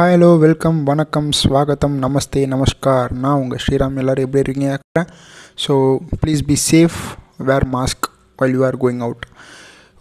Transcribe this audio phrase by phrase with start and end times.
[0.00, 3.10] Hi hello welcome வணக்கம் ஸ்வாகத்தம் நமஸ்தே நமஸ்கார்.
[3.10, 3.96] நான் உங்கள் ஸ்ரீராம்.
[3.96, 5.04] எல்லோரும் எப்படி இருக்கீங்க?
[5.64, 6.96] So please be safe
[7.48, 8.06] wear mask
[8.38, 9.24] while you are going out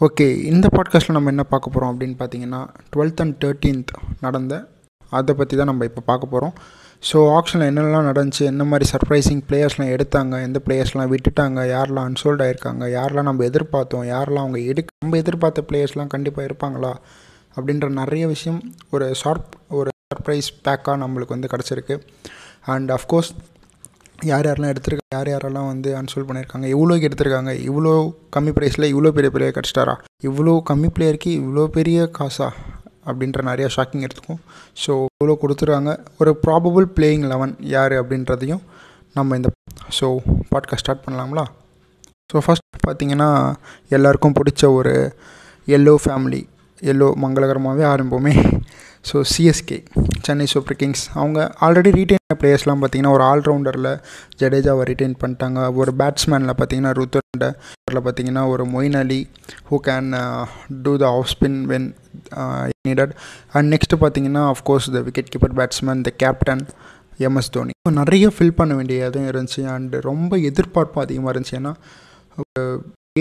[0.01, 4.69] okay இந்த பாட்காஸ்ட்டில் நம்ம என்ன பார்க்க போகிறோம் அப்படின்னு பார்த்தீங்கன்னா டுவெல்த் அண்ட் தேர்ட்டீன்த் நடந்த
[5.09, 6.53] அதை பற்றி தான் நம்ம இப்போ பார்க்க போகிறோம்
[7.11, 8.43] ஸோ ஆக்ஷனில் என்னெல்லாம் நடந்துச்சு?
[8.53, 10.41] என்ன மாதிரி சர்ப்ரைசிங் பிளேயர்ஸ்லாம் எடுத்தாங்க?
[10.41, 11.59] எந்த பிளேயர்ஸ்லாம் விட்டுட்டாங்க?
[11.75, 12.85] யாரெல்லாம் அன்சோல்ட் ஆயிருக்காங்க?
[12.97, 14.07] யாரெல்லாம் நம்ம எதிர்பார்த்தோம்?
[14.15, 16.93] யாரெல்லாம் அவங்க எடுக்க நம்ம எதிர்பார்த்த பிளேயர்ஸ்லாம் கண்டிப்பாக இருப்பாங்களா?
[17.57, 18.59] அப்படின்ற நிறைய விஷயம்
[18.91, 21.95] ஒரு ஷார்ப் ஒரு சர்ப்ரைஸ் பேக்காக நம்மளுக்கு வந்து கிடச்சிருக்கு.
[22.65, 23.31] அண்ட் அஃப்கோர்ஸ்
[24.29, 27.93] யார் யாரெல்லாம் எடுத்திருக்காங்க யார் யாரெல்லாம் வந்து அன்சோல் பண்ணியிருக்காங்க எவ்வளோக்கு எடுத்திருக்காங்க இவ்வளோ
[28.35, 29.95] கம்மி ப்ரைஸில் இவ்வளோ பெரிய பிளேயர் கிடச்சிட்டாரா
[30.27, 32.49] இவ்வளோ கம்மி பிளேயருக்கு இவ்வளோ பெரிய காசா
[33.05, 34.41] அப்படின்ற நிறைய ஷாக்கிங் எடுத்துக்கும்.
[34.85, 35.93] ஸோ இவ்வளோ கொடுத்துருக்காங்க.
[36.17, 38.61] ஒரு ப்ராபபிள் பிளேயிங் லெவன் யார் அப்படின்றதையும்
[39.13, 39.49] நம்ம இந்த
[39.99, 40.07] ஸோ
[40.51, 41.45] பாட்காஸ்ட் ஸ்டார்ட் பண்ணலாங்களா
[42.33, 43.29] ஸோ ஃபஸ்ட் பார்த்திங்கன்னா
[43.89, 44.93] எல்லாருக்கும் பிடிச்ச ஒரு
[45.67, 46.41] எல்லோ ஃபேமிலி
[46.91, 48.33] எல்லோ மங்களகரமாகவே ஆரம்பிப்போமே
[49.09, 49.77] so CSK
[50.25, 53.91] Chennai Super Kings அவங்க ஆல்ரெடி ரீட்டைன் பிளேயர்ஸ்லாம் பார்த்தீங்கன்னா ஒரு ஆல்ரவுண்டரில்
[54.41, 55.59] ஜடேஜாவை ரிட்டைன் பண்ணிட்டாங்க.
[55.75, 59.21] ஒரு பேட்ஸ்மேனில் பார்த்தீங்கன்னா ருத்ரண்டரில் பார்த்தீங்கன்னா ஒரு Moeen Ali
[59.69, 60.09] who can
[60.85, 61.87] do the off spin when
[62.87, 63.13] needed
[63.51, 66.63] and next பார்த்தீங்கன்னா of course the wicket keeper batsman the captain
[67.29, 69.61] MS Dhoni நிறைய ஃபில் பண்ண வேண்டியதும் இருந்துச்சு.
[69.75, 71.57] அண்டு ரொம்ப எதிர்பார்ப்பு அதிகமாக இருந்துச்சு.
[71.61, 71.73] ஏன்னா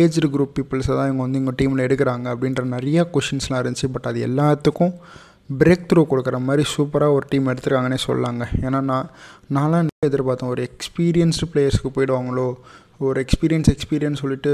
[0.00, 3.88] ஏஜ்டு குரூப் பீப்புள்ஸை தான் இவங்க வந்து இவங்க டீமில் எடுக்கிறாங்க அப்படின்ற நிறைய கொஷின்ஸ்லாம் இருந்துச்சு.
[3.94, 4.94] பட் அது எல்லாத்துக்கும்
[5.60, 9.06] பிரேக் த்ரூ கொடுக்குற மாதிரி சூப்பராக ஒரு டீம் எடுத்துருக்காங்கன்னே சொல்லாங்க ஏன்னா நான்
[9.56, 10.52] நான்லாம் நிறைய எதிர்பார்த்தேன்?
[10.54, 12.48] ஒரு எக்ஸ்பீரியன்ஸ்டு பிளேயர்ஸ்க்கு போயிடுவாங்களோ?
[13.06, 14.52] ஒரு எக்ஸ்பீரியன்ஸ் எக்ஸ்பீரியன்ஸ் சொல்லிட்டு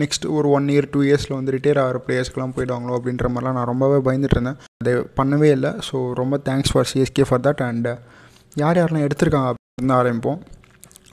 [0.00, 3.98] நெக்ஸ்ட் ஒரு ஒன் இயர் டூ இயர்ஸில் வந்து ரிட்டையர் ஆகிற பிளேயர்ஸ்க்கெலாம் போயிடுவாங்களோ அப்படின்ற மாதிரிலாம் நான் ரொம்பவே
[4.06, 4.58] பயந்துட்டு இருந்தேன்.
[4.82, 5.70] அதை பண்ணவே இல்லை.
[5.88, 7.88] ஸோ ரொம்ப thanks for CSK for that and
[8.62, 10.40] யார் யாரெல்லாம் எடுத்திருக்காங்க அப்படின்னு ஆரம்பிப்போம்.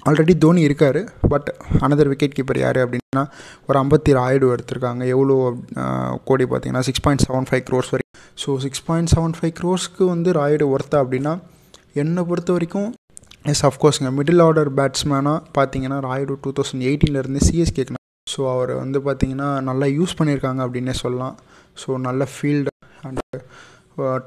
[0.07, 0.99] ஆல்ரெடி தோனி இருக்கார்
[1.31, 1.49] பட்
[1.85, 3.23] அனதர் விக்கெட் கீப்பர் யார் அப்படின்னா
[3.67, 5.03] ஒரு ஐம்பத்தி ராயுடு எடுத்திருக்காங்க.
[5.13, 5.35] எவ்வளோ
[6.29, 10.31] கோடி பார்த்தீங்கன்னா six point seven five crores வரைக்கும் so six point seven five க்ரோர்ஸ்க்கு வந்து
[10.39, 11.33] ராயுடு ஒர்த்தா அப்படின்னா
[12.03, 12.89] என்னை பொறுத்த வரைக்கும்
[13.53, 19.49] எஸ் அஃப்கோர்ஸுங்க மிடில் ஆர்டர் பேட்ஸ்மேனாக பார்த்தீங்கன்னா ராயுடு டூ தௌசண்ட் எயிட்டீன்லேருந்து சிஎஸ்கேக்கு ஸோ அவர் வந்து பார்த்தீங்கன்னா
[19.69, 21.35] நல்லா யூஸ் பண்ணியிருக்காங்க அப்படின்னே சொல்லலாம்.
[21.81, 22.71] ஸோ நல்ல ஃபீல்டு
[23.07, 23.21] அண்ட்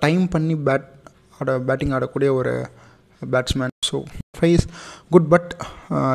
[0.04, 0.88] டைம் பண்ணி பேட்
[1.40, 2.54] ஆட பேட்டிங் ஆடக்கூடிய ஒரு
[3.22, 3.98] batsman so
[4.38, 4.64] price
[5.14, 5.50] good but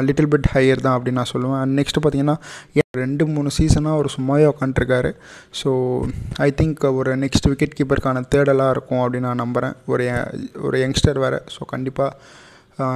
[0.07, 1.59] little bit higher தான் அப்படின்னு நான் சொல்லுவேன்.
[1.63, 2.37] அண்ட் நெக்ஸ்ட்டு பார்த்தீங்கன்னா
[3.01, 5.11] ரெண்டு மூணு சீசனாக ஒரு சும்மாவே உக்காண்ட்ருக்காரு
[5.61, 5.69] ஸோ
[6.45, 10.05] ஐ திங்க் ஒரு நெக்ஸ்ட் விக்கெட் கீப்பருக்கான தேடலாக இருக்கும் அப்படின்னு நான் நம்புகிறேன் ஒரு
[10.67, 11.39] ஒரு யங்ஸ்டர் வேறு.
[11.55, 12.11] ஸோ கண்டிப்பாக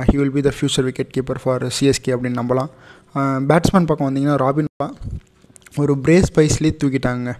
[0.09, 2.71] he will be the future wicket keeper for CSK அப்படின்னு நம்பலாம்.
[3.19, 4.69] Uh, பேட்ஸ்மேன் பக்கம் வந்தீங்கன்னா ராபின்
[5.81, 7.31] ஒரு பிரேஸ் பைஸ்லேயே தூக்கிட்டாங்க.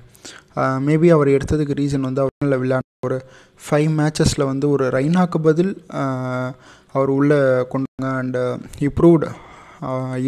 [0.87, 3.17] மேபி அவர் எடுத்ததுக்கு ரீசன் வந்து அவர் விளையாட ஒரு
[3.65, 5.73] ஃபைவ் மேட்சஸில் வந்து ஒரு ரைனாக்கு பதில்
[6.95, 7.39] அவர் உள்ளே
[7.73, 8.41] கொண்டாங்க and
[8.87, 9.29] he proved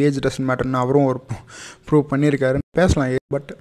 [0.06, 1.20] age doesn't மேட்டர்னு அவரும் ஒரு
[1.88, 2.58] ப்ரூவ் பண்ணியிருக்காரு.
[2.80, 3.52] பேசலாம் பட்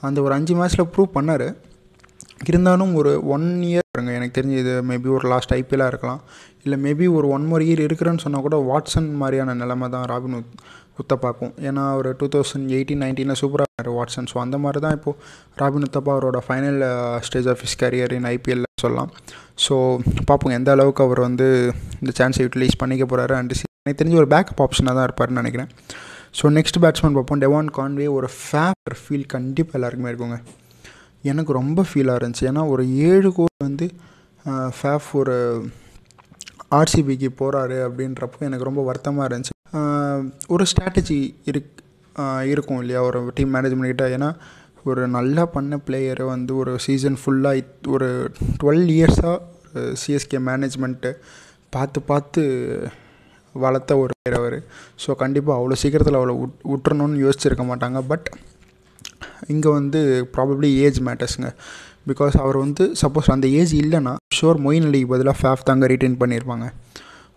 [0.00, 1.48] அந்த ஒரு அஞ்சு மேட்ச்சில் ப்ரூவ் பண்ணார்.
[2.50, 6.20] இருந்தாலும் ஒரு ஒன் இயர் பாருங்க எனக்கு தெரிஞ்சு இது மேபி ஒரு லாஸ்ட் ஐபிஎல்லாக இருக்கலாம்.
[6.64, 10.38] இல்லை மேபி ஒரு ஒன் மோர் இயர் இருக்கிறேன்னு சொன்னால் கூட வாட்ஸன் மாதிரியான நிலைமை தான் ராபின்
[11.02, 15.16] உத்தப்பாக்கும் ஏன்னா ஒரு டூ தௌசண்ட் எயிட்டீன் நைன்டீனில் சூப்பராக இருந்தார் வாட்ஸன் ஸோ அந்த மாதிரி தான் இப்போது
[15.60, 16.80] ராபின் உத்தப்பா அவரோட final
[17.28, 19.10] stage of his career in IPL சொல்லலாம்.
[19.64, 19.74] ஸோ
[20.28, 21.48] பார்ப்போம் எந்த அளவுக்கு அவர் வந்து
[22.02, 25.70] இந்த சான்ஸை யூட்டிலைஸ் பண்ணிக்க போகிறாரு அண்ட் எனக்கு தெரிஞ்சு ஒரு பேக்கப் ஆப்ஷனாக தான் இருப்பார்னு நினைக்கிறேன்.
[26.38, 30.38] ஸோ நெக்ஸ்ட் பேட்ஸ்மேன் பார்ப்போம் டெவான் கான்வே ஒரு ஃபேவர் ஃபீல் கண்டிப்பாக எல்லாருக்குமே இருக்குங்க.
[31.30, 32.44] எனக்கு ரொம்ப ஃபீலாக இருந்துச்சு.
[32.50, 33.86] ஏன்னா ஒரு ஏழு கோல் வந்து
[34.78, 35.36] ஃபேஃப் ஒரு
[36.78, 39.54] ஆர்சிபிக்கு போகிறாரு அப்படின்றப்போ எனக்கு ரொம்ப வருத்தமாக இருந்துச்சு.
[40.54, 41.18] ஒரு ஸ்ட்ராட்டஜி
[41.50, 41.76] இருக்
[42.52, 43.00] இருக்கும் இல்லையா?
[43.08, 44.06] ஒரு டீம் மேனேஜ்மெண்ட் கிட்ட.
[44.16, 44.30] ஏன்னா
[44.90, 48.08] ஒரு நல்லா பண்ண பிளேயரை வந்து ஒரு சீசன் ஃபுல்லாக ஒரு
[48.60, 49.36] டுவெல் இயர்ஸாக
[50.02, 51.10] சிஎஸ்கே மேனேஜ்மெண்ட்டு
[51.74, 52.42] பார்த்து பார்த்து
[53.54, 54.56] வளர்த்த ஒரு பேர் அவர்.
[55.02, 58.00] ஸோ கண்டிப்பாக அவ்வளோ சீக்கிரத்தில் அவ்வளோ உட் விட்டுறணும்னு யோசிச்சிருக்க மாட்டாங்க.
[58.12, 58.28] பட்
[59.52, 60.00] இங்கே வந்து
[60.34, 61.50] ப்ராபப்ளி ஏஜ் மேட்டர்ஸுங்க
[62.06, 66.66] பிகாஸ் அவர் வந்து சப்போஸ் அந்த ஏஜ் இல்லைன்னா ஷோர் மொயின் அலிக்கு பதிலாக ஃபேஃப் தாங்க ரிட்டைன் பண்ணியிருப்பாங்க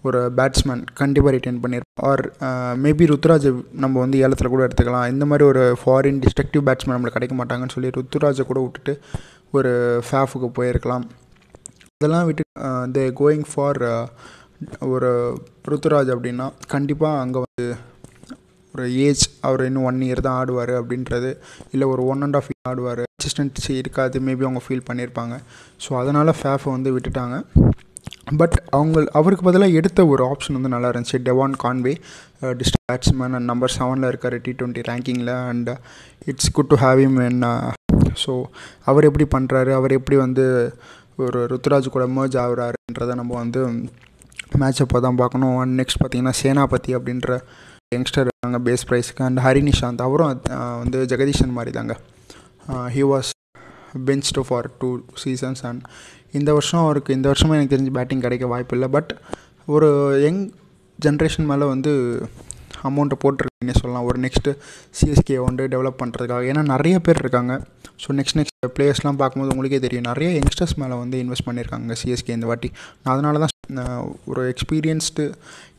[0.07, 2.23] ஒரு பேட்ஸ்மேன் கண்டிப்பாக ரிட்டைன் பண்ணியிருப்பாங்க ஆர்
[2.85, 3.51] மேபி ருத்ராஜை
[3.83, 5.07] நம்ம வந்து ஏலத்தில் கூட எடுத்துக்கலாம்.
[5.13, 8.95] இந்த மாதிரி ஒரு ஃபாரின் டிஸ்ட்ரக்டிவ் பேட்ஸ்மேன் நம்மளுக்கு கிடைக்க மாட்டாங்கன்னு சொல்லி ருத்ராஜை கூட விட்டுட்டு
[9.57, 9.71] ஒரு
[10.07, 11.05] ஃபேஃபுக்கு போயிருக்கலாம்.
[11.97, 12.43] இதெல்லாம் விட்டு
[12.97, 13.81] தே கோயிங் ஃபார்
[14.93, 15.11] ஒரு
[15.71, 17.65] ருத்ராஜ் அப்படின்னா கண்டிப்பாக அங்கே வந்து
[18.75, 21.31] ஒரு ஏஜ் அவர் இன்னும் ஒன் இயர் தான் ஆடுவார் அப்படின்றது
[21.73, 23.01] இல்லை ஒரு ஒன் அண்ட் ஆஃப் இயர் ஆடுவார்.
[23.15, 25.35] கன்சிஸ்டன்சி இருக்காது மேபி அவங்க ஃபீல் பண்ணியிருப்பாங்க
[25.85, 27.35] ஸோ அதனால் ஃபேஃபை வந்து விட்டுட்டாங்க.
[28.39, 31.17] பட் அவங்க அவருக்கு பதிலாக எடுத்த ஒரு ஆப்ஷன் வந்து நல்லா இருந்துச்சு.
[31.27, 31.93] Devon Conway
[32.59, 35.69] destructive batsman and number செவனில் இருக்கார் T twenty ரேங்கிங்கில் and
[36.31, 37.43] it's good to have him in
[38.23, 38.33] so
[38.89, 40.45] அவர் எப்படி பண்ணுறாரு அவர் எப்படி வந்து
[41.23, 43.61] ஒரு ருத்ராஜ் கூட மேர்ஜ் ஆகுறாருன்றதை நம்ம வந்து
[44.61, 45.57] மேட்ச் அப்போ தான் பார்க்கணும்.
[45.61, 47.37] அண்ட் நெக்ஸ்ட் பார்த்தீங்கன்னா சேனாபதி அப்படின்ற
[47.93, 50.41] யங்ஸ்டர் இருக்காங்க பேஸ் ப்ரைஸுக்கு அண்ட் ஹரி நிஷாந்த் அவரும்
[50.83, 51.95] வந்து ஜெகதீஷன் மாதிரி தாங்க
[52.95, 53.29] he was
[54.05, 54.89] benched for two
[55.23, 55.81] seasons and
[56.31, 59.11] இந்த வருஷம் அவருக்கு இந்த வருஷமும் எனக்கு தெரிஞ்சு பேட்டிங் கிடைக்க வாய்ப்பு இல்லை பட்
[59.67, 59.89] ஒரு
[60.21, 60.41] யங்
[60.99, 61.91] ஜென்ரேஷன் மேலே வந்து
[62.89, 64.05] அமௌண்ட்டை போட்டிருக்கீங்க சொல்லலாம்.
[64.09, 64.51] ஒரு நெக்ஸ்ட்டு
[64.99, 67.53] சிஎஸ்கே வந்து டெவலப் பண்ணுறதுக்காக ஏன்னா நிறைய பேர் இருக்காங்க.
[68.03, 70.07] ஸோ நெக்ஸ்ட் நெக்ஸ்ட் பிளேயர்ஸ்லாம் பார்க்கும்போது உங்களுக்கே தெரியும்.
[70.11, 72.69] நிறைய யங்ஸ்டர்ஸ் மேலே வந்து இன்வெஸ்ட் பண்ணியிருக்காங்க சிஎஸ்கே இந்த வாட்டி.
[73.03, 73.51] நான் அதனால தான்
[74.31, 75.25] ஒரு எக்ஸ்பீரியன்ஸ்டு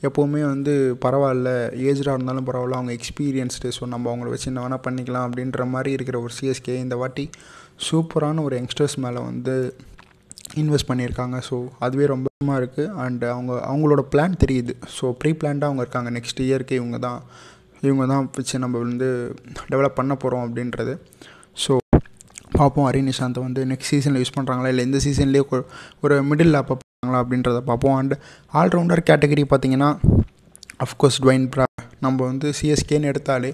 [0.09, 0.73] எப்போவுமே வந்து
[1.05, 1.51] பரவாயில்ல.
[1.89, 2.79] ஏஜ்டாக இருந்தாலும் பரவாயில்ல.
[2.81, 6.97] அவங்க எக்ஸ்பீரியன்ஸ்டு ஸோ நம்ம அவங்கள வச்சு என்ன வேணால் பண்ணிக்கலாம் அப்படின்ற மாதிரி இருக்கிற ஒரு சிஎஸ்கே இந்த
[7.03, 7.27] வாட்டி
[7.89, 9.55] சூப்பரான ஒரு யங்ஸ்டர்ஸ் மேலே வந்து
[10.63, 11.37] இன்வெஸ்ட் பண்ணியிருக்காங்க.
[11.49, 12.29] ஸோ அதுவே ரொம்ப
[12.61, 14.73] இருக்குது அண்டு அவங்க அவங்களோட பிளான் தெரியுது.
[14.97, 16.11] ஸோ ப்ரீ பிளான்டாக அவங்க இருக்காங்க.
[16.17, 17.21] நெக்ஸ்ட் இயர்க்கு இவங்க தான்
[17.89, 19.09] இவங்க தான் வச்சு நம்ம வந்து
[19.73, 20.95] டெவலப் பண்ண போகிறோம் அப்படின்றது.
[21.65, 21.73] ஸோ
[22.59, 22.87] பார்ப்போம்.
[22.91, 25.45] அரி நிஷாந்தை வந்து நெக்ஸ்ட் சீசனில் யூஸ் பண்ணுறாங்களா இல்லை இந்த சீசன்லேயே
[26.05, 27.97] ஒரு மிடில் ஆப்பை பண்ணுறாங்களா அப்படின்றத பார்ப்போம்.
[28.01, 28.17] அண்டு
[28.61, 29.91] ஆல்ரவுண்டர் கேட்டகரி பார்த்தீங்கன்னா
[30.87, 31.67] அஃப்கோர்ஸ் டுவைன் ப்ரா
[32.05, 33.51] நம்ம வந்து சிஎஸ்கேன்னு எடுத்தாலே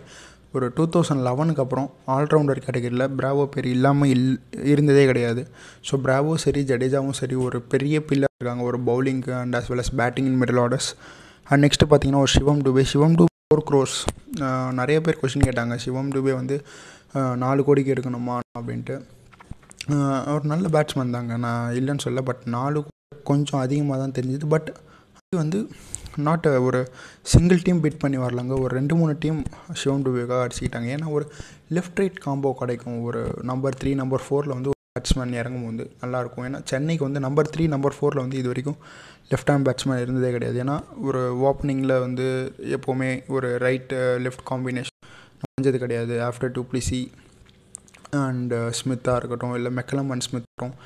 [0.56, 4.26] ஒரு டூ தௌசண்ட் லெவனுக்கு அப்புறம் ஆல்ரவுண்டர் கேட்டகரியில் பிராவோ பேர் இல்லாமல் இல்
[4.72, 5.42] இருந்ததே கிடையாது.
[5.88, 8.64] ஸோ பிராவோ சரி ஜடேஜாவும் சரி ஒரு பெரிய பில்லர் இருக்காங்க.
[8.70, 10.90] ஒரு பவுலிங்க்கு and as well as batting in middle orders
[11.50, 13.96] and next பார்த்தீங்கன்னா ஒரு சிவம் டுபே சிவம் டு ஃபோர் க்ரோஸ்
[14.80, 15.76] நிறைய பேர் கொஷின் கேட்டாங்க.
[15.86, 16.58] சிவம் டுபே வந்து
[17.44, 18.96] நாலு கோடிக்கு எடுக்கணுமா அப்படின்ட்டு.
[20.34, 21.34] ஒரு நல்ல பேட்ஸ்மேன் தாங்க.
[21.44, 22.78] நான் இல்லைன்னு சொல்ல பட் நாலு
[23.30, 24.46] கொஞ்சம் அதிகமாக தான் தெரிஞ்சுது.
[24.54, 24.68] பட்
[25.38, 25.58] வந்து
[26.26, 26.78] நாட் ஒரு
[27.32, 28.54] சிங்கிள் டீம் பிட் பண்ணி வரலாங்க.
[28.62, 29.38] ஒரு ரெண்டு மூணு டீம்
[29.80, 30.88] சிவம் டுவேகா அடிச்சுக்கிட்டாங்க.
[30.94, 31.24] ஏன்னா ஒரு
[31.76, 32.96] லெஃப்ட் ரைட் காம்போ கிடைக்கும்.
[33.08, 37.66] ஒரு நம்பர் த்ரீ நம்பர் ஃபோரில் வந்து பேட்ஸ்மேன் இறங்கும் வந்து நல்லாயிருக்கும் ஏன்னா சென்னைக்கு வந்து நம்பர் த்ரீ
[37.74, 38.78] நம்பர் ஃபோரில் வந்து இது வரைக்கும்
[39.32, 40.58] லெஃப்ட் ஹேண்ட் பேட்ஸ்மேன் இருந்ததே கிடையாது.
[40.64, 40.76] ஏன்னா
[41.08, 42.26] ஒரு ஓப்பனிங்கில் வந்து
[42.78, 44.98] எப்போவுமே ஒரு ரைட்டு லெஃப்ட் காம்பினேஷன்
[45.46, 46.16] அமைஞ்சது கிடையாது.
[46.30, 47.02] ஆஃப்டர் டூ பிளிசி
[48.24, 50.76] அண்ட் ஸ்மித்தாக இருக்கட்டும் இல்லை மெக்கலம் அண்ட் ஸ்மித் இருக்கட்டும்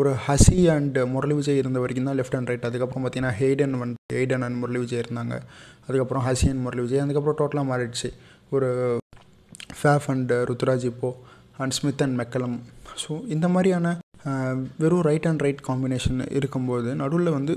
[0.00, 3.98] ஒரு ஹசி அண்ட் முரளி விஜய் இருந்த வரைக்கும் தான் லெஃப்ட் அண்ட் ரைட் அதுக்கப்புறம் பார்த்தீங்கன்னா ஹெய்டன் வந்து
[4.16, 5.34] ஹெய்டன் அண்ட் முரளி விஜய் இருந்தாங்க.
[5.86, 7.02] அதுக்கப்புறம் ஹசி அண்ட் முரளி விஜய்.
[7.04, 8.10] அதுக்கப்புறம் டோட்டலாக மாறிடுச்சு.
[8.56, 8.68] ஒரு
[9.80, 11.10] ஃபேஃப் அண்ட் ருத்ராஜ் இப்போ
[11.64, 12.56] and Smith and McCullum
[13.02, 13.88] so இந்த மாதிரியான
[14.82, 17.54] வெறும் ரைட் அண்ட் ரைட் காம்பினேஷன் இருக்கும்போது நடுவில் வந்து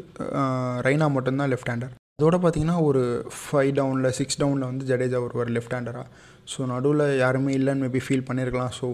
[0.88, 3.02] ரைனா மட்டும்தான் லெஃப்ட் ஹேண்டர் அதோட பார்த்தீங்கன்னா ஒரு
[3.40, 6.06] ஃபைவ் டவுனில் சிக்ஸ் டவுனில் வந்து ஜடேஜா வருவார் லெஃப்ட் ஹேண்டராக
[6.52, 8.72] ஸோ நடுவில் யாருமே இல்லைன்னு மேபி ஃபீல் பண்ணியிருக்கலாம்.
[8.80, 8.88] ஸோ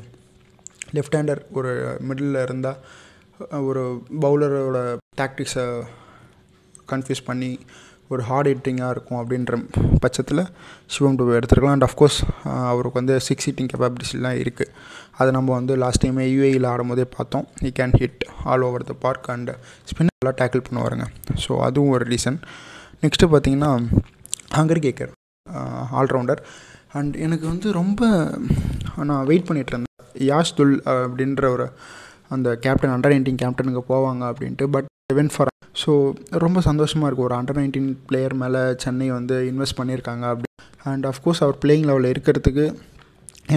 [0.98, 1.72] லெஃப்ட் ஹேண்டர் ஒரு
[2.10, 2.80] மிடில் இருந்தால்
[3.70, 3.84] ஒரு
[4.24, 4.80] பவுலரோட
[5.20, 5.66] டாக்டிக்ஸை
[6.92, 7.52] கன்ஃபியூஸ் பண்ணி
[8.14, 9.58] ஒரு ஹார்ட் ஹிட்டிங்காக இருக்கும் அப்படின்ற
[10.04, 10.42] பட்சத்தில்
[10.94, 11.76] சிவம் டூ எடுத்துருக்கலாம்.
[11.78, 12.18] அண்ட் அஃப்கோர்ஸ்
[12.72, 14.72] அவருக்கு வந்து சிக்ஸ் ஹிட்டிங் கெப்பாபிலிட்டிஸ்லாம் இருக்குது
[15.20, 17.46] அதை நம்ம வந்து லாஸ்ட் டைமே யூஏயில் ஆடும்போதே பார்த்தோம்.
[17.68, 19.52] He can hit all over the park and
[19.92, 21.08] spin நல்லா டேக்கிள் பண்ணுவாருங்க.
[21.46, 22.40] ஸோ அதுவும் ஒரு ரீசன்
[23.04, 23.72] நெக்ஸ்ட்டு பார்த்தீங்கன்னா
[24.58, 25.14] ஹங்கர் கேக்கர்
[26.02, 26.42] ஆல்ரவுண்டர்
[27.00, 28.02] அண்ட் எனக்கு வந்து ரொம்ப
[29.10, 29.96] நான் வெயிட் பண்ணிகிட்டு இருந்தேன்.
[30.32, 31.68] யாஷ் துல் அப்படின்ற ஒரு
[32.36, 34.88] அந்த கேப்டன் அண்டர் நைன்டீன் கேப்டனுக்கு போவாங்க அப்படின்ட்டு பட்
[35.20, 35.92] வென் ஃபார் ஸோ
[36.44, 40.48] ரொம்ப சந்தோஷமாக இருக்குது ஒரு அண்டர் நைன்டீன் பிளேயர் மேலே சென்னை வந்து இன்வெஸ்ட் பண்ணியிருக்காங்க அப்படி.
[40.92, 42.66] அண்ட் அஃப்கோர்ஸ் அவர் பிளேயிங் லெவலில் இருக்கிறதுக்கு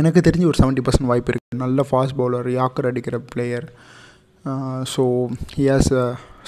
[0.00, 3.66] எனக்கு தெரிஞ்சு ஒரு செவன்ட்டி பர்சன்ட் வாய்ப்பு இருக்குது நல்ல ஃபாஸ்ட் பவுலர் யாக்கர் அடிக்கிற player
[4.94, 5.02] so
[5.56, 5.90] he has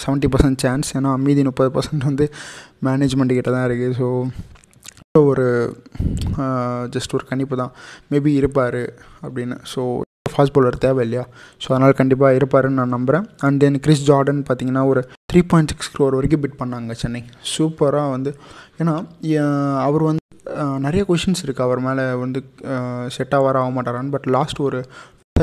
[0.04, 2.26] seventy percent chance ஏன்னா மீதி முப்பது பர்சன்ட் வந்து
[2.88, 4.08] மேனேஜ்மெண்ட் கிட்ட தான் இருக்குது ஸோ
[5.32, 5.46] ஒரு
[6.94, 7.72] ஜஸ்ட் ஒரு கணிப்பு தான்.
[8.12, 8.82] மேபி இருப்பார்
[9.26, 9.56] அப்படின்னு.
[9.72, 9.82] ஸோ
[10.32, 11.24] ஃபாஸ்ட் பவுலர் தேவை இல்லையா
[11.62, 15.00] ஸோ அதனால் கண்டிப்பாக இருப்பாருன்னு நான் நம்புகிறேன் அண்ட் தென் கிறிஸ் ஜார்டன் பார்த்தீங்கன்னா ஒரு
[15.30, 17.20] த்ரீ பாயிண்ட் சிக்ஸ் க்ரோர் வரைக்கும் பிட் பண்ணாங்க சென்னை.
[17.54, 18.30] சூப்பராக வந்து
[18.80, 18.94] ஏன்னா
[19.86, 20.22] அவர் வந்து
[20.86, 22.40] நிறைய கொஷின்ஸ் இருக்குது அவர் மேலே வந்து
[23.16, 24.14] செட் ஆவார ஆக மாட்டாரான்னு.
[24.16, 24.80] பட் லாஸ்ட் ஒரு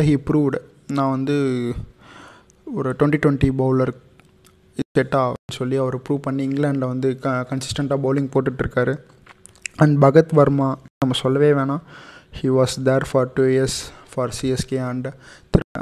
[0.10, 0.60] ஹி ப்ரூவ்டு
[0.98, 1.36] நான் வந்து
[2.68, 3.94] ஒரு டுவெண்ட்டி டுவெண்ட்டி பவுலர்
[4.98, 8.94] செட் ஆகும் சொல்லி அவர் ப்ரூவ் பண்ணி இங்கிலாண்டில் வந்து க கன்சிஸ்டண்ட்டாக பவுலிங் போட்டுட்ருக்காரு.
[9.84, 10.70] அண்ட் பகத் வர்மா
[11.04, 11.84] நம்ம சொல்லவே வேணாம்.
[12.40, 13.80] He was there for two years
[14.12, 15.08] for CSK and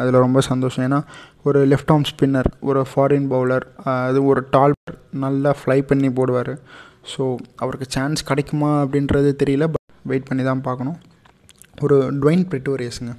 [0.02, 0.84] அதில் ரொம்ப சந்தோஷம்.
[0.88, 1.00] ஏன்னா
[1.48, 3.66] ஒரு லெஃப்ட் ஆர்ம் ஸ்பின்னர் ஒரு ஃபாரின் பவுலர்
[4.08, 4.76] அது ஒரு டால்
[5.24, 6.54] நல்லா ஃப்ளை பண்ணி போடுவார்.
[7.12, 7.24] ஸோ
[7.64, 10.98] அவருக்கு சான்ஸ் கிடைக்குமா அப்படின்றது தெரியல பட் வெயிட் பண்ணி தான் பார்க்கணும்.
[11.86, 13.14] ஒரு டுவைன் பிரிட்டோரியஸுங்க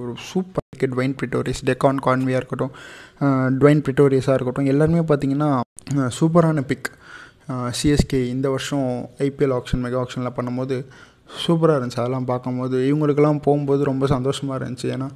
[0.00, 2.72] ஒரு super wicket Dwaine Pretorius Devon கான்வியாக இருக்கட்டும்
[3.60, 5.48] டுவைன் பிரிட்டோரியஸாக இருக்கட்டும் எல்லாருமே பார்த்தீங்கன்னா
[6.18, 6.88] சூப்பரான பிக்
[7.78, 8.88] சிஎஸ்கே இந்த வருஷம்
[9.26, 10.76] ஐபிஎல் ஆப்ஷன் மெகா ஆப்ஷனில் பண்ணும்போது
[11.30, 12.02] சூப்பராக இருந்துச்சு.
[12.02, 14.88] அதெல்லாம் பார்க்கும்போது இவங்களுக்கெல்லாம் போகும்போது ரொம்ப சந்தோஷமாக இருந்துச்சு.
[14.96, 15.08] ஏன்னா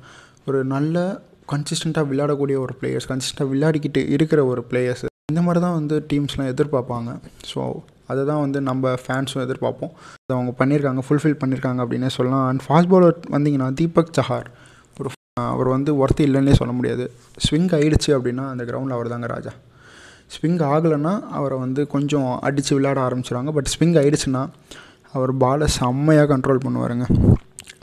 [0.49, 0.97] ஒரு நல்ல
[1.53, 7.11] கன்சிஸ்டண்ட்டாக விளையாடக்கூடிய ஒரு பிளேயர்ஸ் கன்சிஸ்டண்ட்டாக விளையாடிக்கிட்டு இருக்கிற ஒரு பிளேயர்ஸ் இந்த மாதிரி தான் வந்து டீம்ஸ்லாம் எதிர்பார்ப்பாங்க.
[7.51, 7.61] ஸோ
[8.13, 9.93] அதை தான் வந்து நம்ம ஃபேன்ஸும் எதிர்பார்ப்போம்.
[10.23, 12.45] அதை அவங்க பண்ணியிருக்காங்க ஃபுல்ஃபில் பண்ணியிருக்காங்க அப்படின்னே சொல்லலாம்.
[12.51, 14.49] அண்ட் ஃபாஸ்ட் பவுலர் வந்தீங்கன்னா தீபக் சஹார்
[15.01, 15.11] ஒரு
[15.53, 17.05] அவர் வந்து ஒர்த்து இல்லைன்னே சொல்ல முடியாது.
[17.45, 19.53] ஸ்விங் ஆயிடுச்சு அப்படின்னா அந்த கிரவுண்டில் அவர் தாங்க ராஜா.
[20.35, 24.43] ஸ்விங் ஆகலைன்னா அவரை வந்து கொஞ்சம் அடித்து விளையாட ஆரம்பிச்சிடுவாங்க பட் ஸ்விங் ஆயிடுச்சுன்னா
[25.17, 27.07] அவர் பாலை செம்மையாக கண்ட்ரோல் பண்ணுவாருங்க.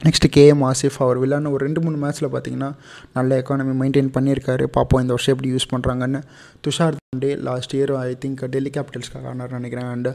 [0.05, 2.69] நெக்ஸ்ட்டு கேஎம் ஆசிஃப் அவர் விளையாடின ஒரு ரெண்டு மூணு மேட்ச்சில் பார்த்தீங்கன்னா
[3.17, 4.65] நல்ல எக்கானமி மெயின்டைன் பண்ணியிருக்காரு.
[4.75, 6.19] பார்ப்போம் இந்த வருஷம் எப்படி யூஸ் பண்ணுறாங்கன்னு
[6.65, 9.89] Tushar தாண்டே last year I think Delhi கேபிட்டல்ஸ்க்காக ஆனார் நினைக்கிறேன்.
[9.95, 10.13] அண்டு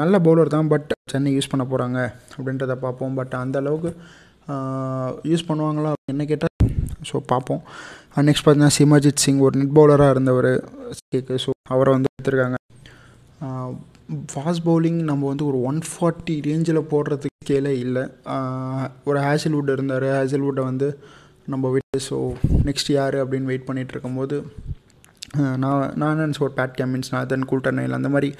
[0.00, 0.70] நல்ல பவுலர் தான்.
[0.72, 1.98] பட் சென்னை யூஸ் பண்ண போகிறாங்க
[2.36, 3.90] அப்படின்றத பார்ப்போம் பட் அந்த அளவுக்கு
[5.30, 6.54] யூஸ் பண்ணுவாங்களா என்ன கேட்டால்
[7.08, 7.62] ஸோ பார்ப்போம்
[8.28, 10.50] நெக்ஸ்ட் பார்த்தீங்கன்னா சிமர்ஜித் சிங் ஒரு நெட் பவுலராக இருந்தவர்.
[11.12, 12.58] கேக்கு ஸோ அவரை வந்து எடுத்திருக்காங்க.
[14.30, 18.04] ஃபாஸ்ட் பவுலிங் நம்ம வந்து ஒரு ஒன் ஃபார்ட்டி ரேஞ்சில் போடுறதுக்கு கீழே இல்லை.
[19.08, 20.06] ஒரு ஹேசல்வுட் இருந்தார்.
[20.18, 20.88] ஹேசல்வுட்டை வந்து
[21.52, 22.16] நம்ம விட்டு ஸோ
[22.68, 24.36] நெக்ஸ்ட் யார் அப்படின்னு வெயிட் பண்ணிகிட்டு இருக்கும்போது
[25.62, 28.30] நான் நான் நினச்ச ஒரு பேட் கேமின்ஸ் நாதன் கூல்டர்னைல் அந்த மாதிரி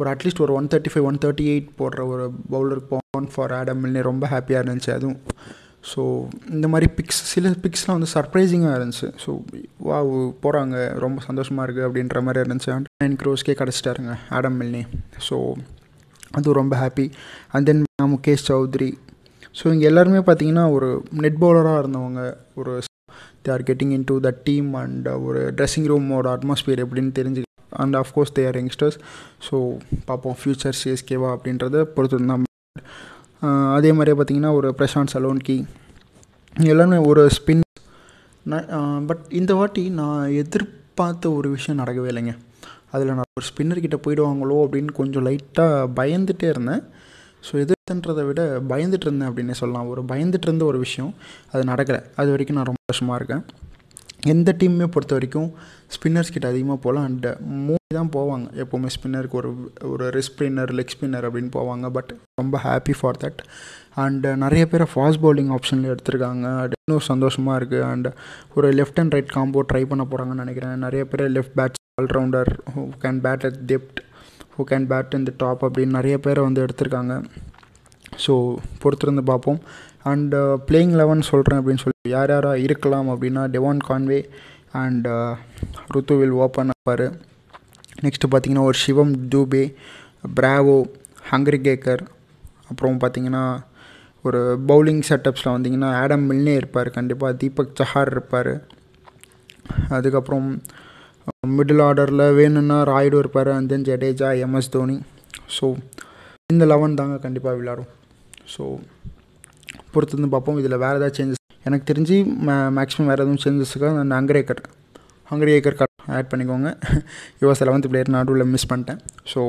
[0.00, 3.80] ஒரு அட்லீஸ்ட் ஒரு one thirty five one thirty eight போடுற ஒரு பவுலருக்கு போன் ஃபார் ஆடம்
[3.84, 4.92] மில்னே ரொம்ப ஹாப்பியாக இருந்துச்சு.
[4.98, 5.20] அதுவும்
[5.90, 6.02] ஸோ
[6.54, 9.08] இந்த மாதிரி பிக்ஸ் சில பிக்ஸ்லாம் வந்து சர்ப்ரைசிங்காக இருந்துச்சு.
[9.22, 9.30] ஸோ
[9.88, 9.98] வா
[10.44, 12.70] போகிறாங்க ரொம்ப சந்தோஷமாக இருக்குது அப்படின்ற மாதிரி இருந்துச்சு.
[12.76, 14.82] அண்ட் நைன் க்ரோஸ்க்கே கிடச்சிட்டாருங்க ஆடம் மில்னி
[15.28, 15.38] ஸோ
[16.38, 17.06] அது ரொம்ப happy
[17.54, 17.82] and then
[18.14, 18.90] Mukesh Choudhary.
[19.58, 20.88] So இங்கே எல்லாருமே பார்த்தீங்கன்னா ஒரு
[21.24, 22.22] நெட் பவுலராக இருந்தவங்க.
[22.60, 22.72] ஒரு
[23.44, 27.42] they are getting in to the team and ஒரு ட்ரெஸ்ஸிங் ரூமோட அட்மாஸ்பியர் எப்படின்னு தெரிஞ்சு
[27.82, 28.98] and of course they are youngsters
[29.48, 29.56] so
[30.08, 32.50] பார்ப்போம் ஃப்யூச்சர் சிஎஸ்கேவா அப்படின்றத பொறுத்து தான்.
[33.76, 35.56] அதே மாதிரியே பார்த்தீங்கன்னா ஒரு பிரசாந்த் சலோன்கி.
[36.72, 37.62] எல்லாமே ஒரு ஸ்பின்
[39.08, 42.34] பட் இந்த வாட்டி நான் எதிர்பார்த்த ஒரு விஷயம் நடக்கவே இல்லைங்க.
[42.94, 46.82] அதில் நான் ஒரு ஸ்பின்னர்கிட்ட போயிடுவாங்களோ அப்படின்னு கொஞ்சம் லைட்டாக பயந்துகிட்டே இருந்தேன்.
[47.46, 49.88] ஸோ எதிர்த்துன்றதை விட பயந்துட்டு இருந்தேன் அப்படின்னு சொல்லலாம்.
[49.92, 51.12] ஒரு பயந்துட்டு இருந்த ஒரு விஷயம்
[51.52, 52.00] அது நடக்கலை.
[52.20, 53.44] அது வரைக்கும் நான் ரொம்ப சந்தோஷமாக இருக்கேன்.
[54.32, 55.48] எந்த டீமுமே பொறுத்த வரைக்கும்
[55.94, 57.26] ஸ்பின்னர்ஸ் கிட்ட அதிகமாக போகலாம் அண்ட்
[57.66, 58.46] மூணு தான் போவாங்க.
[58.62, 59.50] எப்போவுமே ஸ்பின்னருக்கு ஒரு
[59.92, 61.88] ஒரு ரிஸ் ஸ்பின்னர் லெக் ஸ்பின்னர் அப்படின்னு போவாங்க.
[61.96, 63.40] பட் ரொம்ப ஹாப்பி ஃபார் தட்
[64.04, 66.46] அண்ட் நிறைய பேரை ஃபாஸ்ட் பவுலிங் ஆப்ஷனில் எடுத்திருக்காங்க.
[66.62, 68.08] அது இன்னும் சந்தோஷமாக இருக்குது அண்ட்
[68.56, 70.84] ஒரு left and right combo try பண்ண போகிறாங்கன்னு நினைக்கிறேன்.
[70.86, 74.00] நிறைய பேர் left bats all rounder who can bat at depth
[74.56, 77.14] who can bat in the top அப்படின்னு நிறைய பேரை வந்து எடுத்திருக்காங்க.
[78.24, 78.32] ஸோ
[78.82, 79.60] பொறுத்திருந்து பார்ப்போம்.
[80.04, 84.20] அண்டு பிளேயிங் லெவன் சொல்கிறேன் அப்படின்னு சொல்லி யார் யாராக இருக்கலாம் அப்படின்னா Devon Conway
[84.82, 85.06] and
[85.94, 87.06] Ruthu will open ஆப்பார்
[88.04, 89.64] next பார்த்தீங்கன்னா ஒரு சிவம் டூபே
[90.38, 90.78] பிராவோ
[91.30, 92.02] ஹங்கரி கேக்கர்
[92.70, 93.44] அப்புறம் பார்த்தீங்கன்னா
[94.24, 98.52] ஒரு பவுலிங் செட்டப்ஸில் வந்தீங்கன்னா ஆடம் மில்னே இருப்பார் கண்டிப்பாக தீபக் சஹார் இருப்பார்.
[99.96, 100.48] அதுக்கப்புறம்
[101.28, 104.96] uh, மிடில் ஆர்டரில் வேணும்னா ராய்டு இருப்பார் and then Jadeja MS Dhoni
[105.56, 105.68] so
[106.52, 107.90] இந்த லெவன் தாங்க கண்டிப்பாக விளாடும்.
[108.54, 108.64] ஸோ
[109.94, 110.58] பொறுத்து பார்ப்போம்.
[110.62, 112.16] இதில் வேறு ஏதாவது சேஞ்சஸ் எனக்கு தெரிஞ்சு
[112.46, 114.62] மே மேக்ஸிமம் வேறு எதுவும் சேஞ்சஸுக்காக அந்த ஹங்கரேக்கர்
[115.30, 116.70] ஹங்கரேக்கர் கட் ஆட் பண்ணிக்கோங்க.
[117.42, 119.00] யுவஸ் லெவன்த் பிளேயர் நடுவில் மிஸ் பண்ணிட்டேன்.
[119.32, 119.40] ஸோ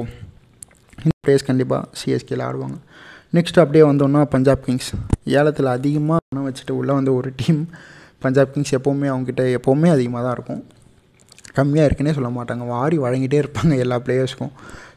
[1.04, 2.78] இந்த பிளேயர்ஸ் கண்டிப்பாக சிஎஸ்கேல ஆடுவாங்க.
[3.38, 4.92] நெக்ஸ்ட் அப்படியே வந்தோன்னா பஞ்சாப் கிங்ஸ்
[5.40, 7.62] ஏலத்தில் அதிகமாக பணம் வச்சுட்டு உள்ளே வந்து ஒரு டீம்
[8.26, 10.62] பஞ்சாப் கிங்ஸ் எப்போவுமே அவங்ககிட்ட எப்போவுமே அதிகமாக தான் இருக்கும்.
[11.58, 12.64] கம்மியாக இருக்குன்னே சொல்ல மாட்டாங்க.
[12.76, 14.54] வாரி வழங்கிட்டே இருப்பாங்க எல்லா பிளேயர்ஸ்க்கும்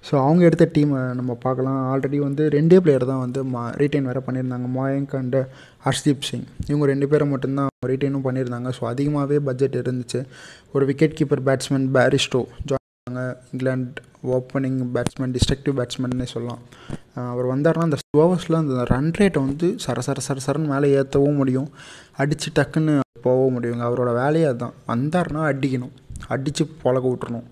[0.07, 1.79] ஸோ அவங்க எடுத்த டீமை நம்ம பார்க்கலாம்.
[1.93, 4.69] ஆல்ரெடி வந்து ரெண்டே பிளேயர் தான் வந்து மா ரீட்டைன் வேறு பண்ணியிருந்தாங்க.
[4.77, 5.41] மாயங்க் அண்டு
[5.87, 6.47] ஹர்ஷ்தீப் சிங்.
[6.71, 8.71] இவங்க ரெண்டு பேரை மட்டும்தான் ரீட்டைனும் பண்ணியிருந்தாங்க.
[8.79, 10.21] ஸோ அதிகமாகவே பட்ஜெட் இருந்துச்சு.
[10.75, 13.21] ஒரு விக்கெட் கீப்பர் பேட்ஸ்மேன் பேரிஸ்டோ ஜாயின்
[13.53, 14.05] இங்கிலாந்து
[14.37, 16.63] ஓப்பனிங் பேட்ஸ்மேன் டிஸ்ட்ரக்டிவ் பேட்ஸ்மேன்னே சொல்லலாம்.
[17.33, 21.69] அவர் வந்தார்னா அந்த ஓவர்ஸில் அந்த ரன் ரேட்டை வந்து சர சர சர சரன்னு மேலே ஏற்றவும் முடியும்.
[22.23, 22.95] அடித்து டக்குன்னு
[23.27, 23.85] போகவும் முடியுங்க.
[23.89, 24.75] அவரோட வேலையே அதுதான்.
[24.93, 25.95] வந்தார்னா அடிக்கணும்.
[26.35, 27.47] அடித்து பழக விட்டுறணும்.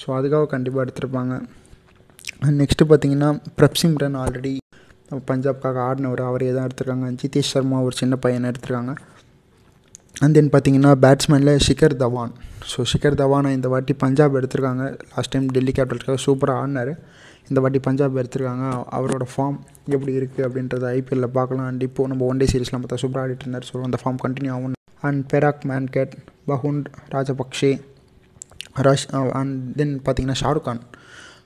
[0.00, 1.34] ஸோ அதுக்காக கண்டிப்பாக எடுத்திருப்பாங்க.
[2.60, 4.52] நெக்ஸ்ட்டு பார்த்தீங்கன்னா பிரப்சிம்ரன் ஆல்ரெடி
[5.30, 7.06] பஞ்சாப்காக ஆடினவர் அவரே தான் எடுத்திருக்காங்க.
[7.20, 8.92] ஜிதேஷ் சர்மா ஒரு சின்ன பையனை எடுத்திருக்காங்க.
[10.22, 12.32] அண்ட் தென் பார்த்தீங்கன்னா பேட்ஸ்மேனில் ஷிகர் தவான்
[12.70, 14.84] ஸோ ஷிகர் தவானை இந்த வாட்டி பஞ்சாப் எடுத்திருக்காங்க.
[15.12, 16.92] லாஸ்ட் டைம் டெல்லி கேபிட்டல்ஸ்க்காக சூப்பராக ஆடினார்.
[17.50, 18.66] இந்த வாட்டி பஞ்சாப் எடுத்திருக்காங்க.
[18.96, 19.58] அவரோட ஃபார்ம்
[19.94, 21.68] எப்படி இருக்குது அப்படின்றத ஐபிஎல்லில் பார்க்கலாம்.
[21.70, 23.66] அண்ட் இப்போது நம்ம ஒன் டே சீரிஸ்லாம் பார்த்தா சூப்பராக ஆடிட்டு இருந்தார்.
[23.70, 24.76] ஸோ அந்த ஃபார்ம் கண்டினியூ ஆகும்.
[25.08, 26.14] அண்ட் பெராக் மேன்கேட்
[26.50, 26.80] பஹுன்
[27.14, 27.72] ராஜபக்ஷே
[28.88, 29.06] ரஷ்
[29.40, 30.82] அண்ட் தென் பார்த்தீங்கன்னா ஷாருக் கான்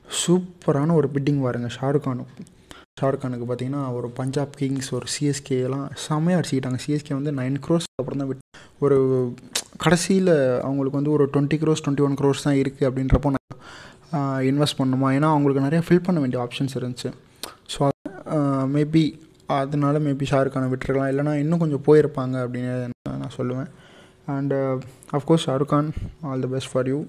[0.08, 2.52] சூப்பரான ஒரு பிட்டிங் பாருங்கள் ஷாருக் ஷாருக்கானுக்கு
[3.00, 6.78] ஷாருக் கானுக்கு பார்த்தீங்கன்னா ஒரு பஞ்சாப் கிங்ஸ் ஒரு சிஎஸ்கே எல்லாம் செம்மையாக அடிச்சுக்கிட்டாங்க.
[6.84, 8.42] சிஎஸ்கே வந்து நைன் க்ரோஸ் அப்புறம் தான் விட்
[8.84, 8.99] ஒரு
[9.84, 10.30] கடைசியில்
[10.66, 15.08] அவங்களுக்கு வந்து ஒரு twenty crores twenty one crores தான் இருக்குது அப்படின்றப்போ நான் இன்வெஸ்ட் பண்ணணுமா?
[15.16, 17.11] ஏன்னா அவங்களுக்கு நிறையா ஃபில் பண்ண வேண்டிய ஆப்ஷன்ஸ் இருந்துச்சு.
[17.75, 17.88] ஸோ
[18.76, 19.04] மேபி
[19.58, 21.11] அதனால மேபி ஷாருக் கானை விட்டுருக்கலாம்.
[21.14, 22.75] இல்லைனா இன்னும் கொஞ்சம் போயிருப்பாங்க அப்படின்னு
[23.25, 23.68] நான் சொல்லுவேன்.
[24.37, 24.58] And
[25.18, 25.90] of course Shahrukh Khan
[26.28, 27.00] all the best for you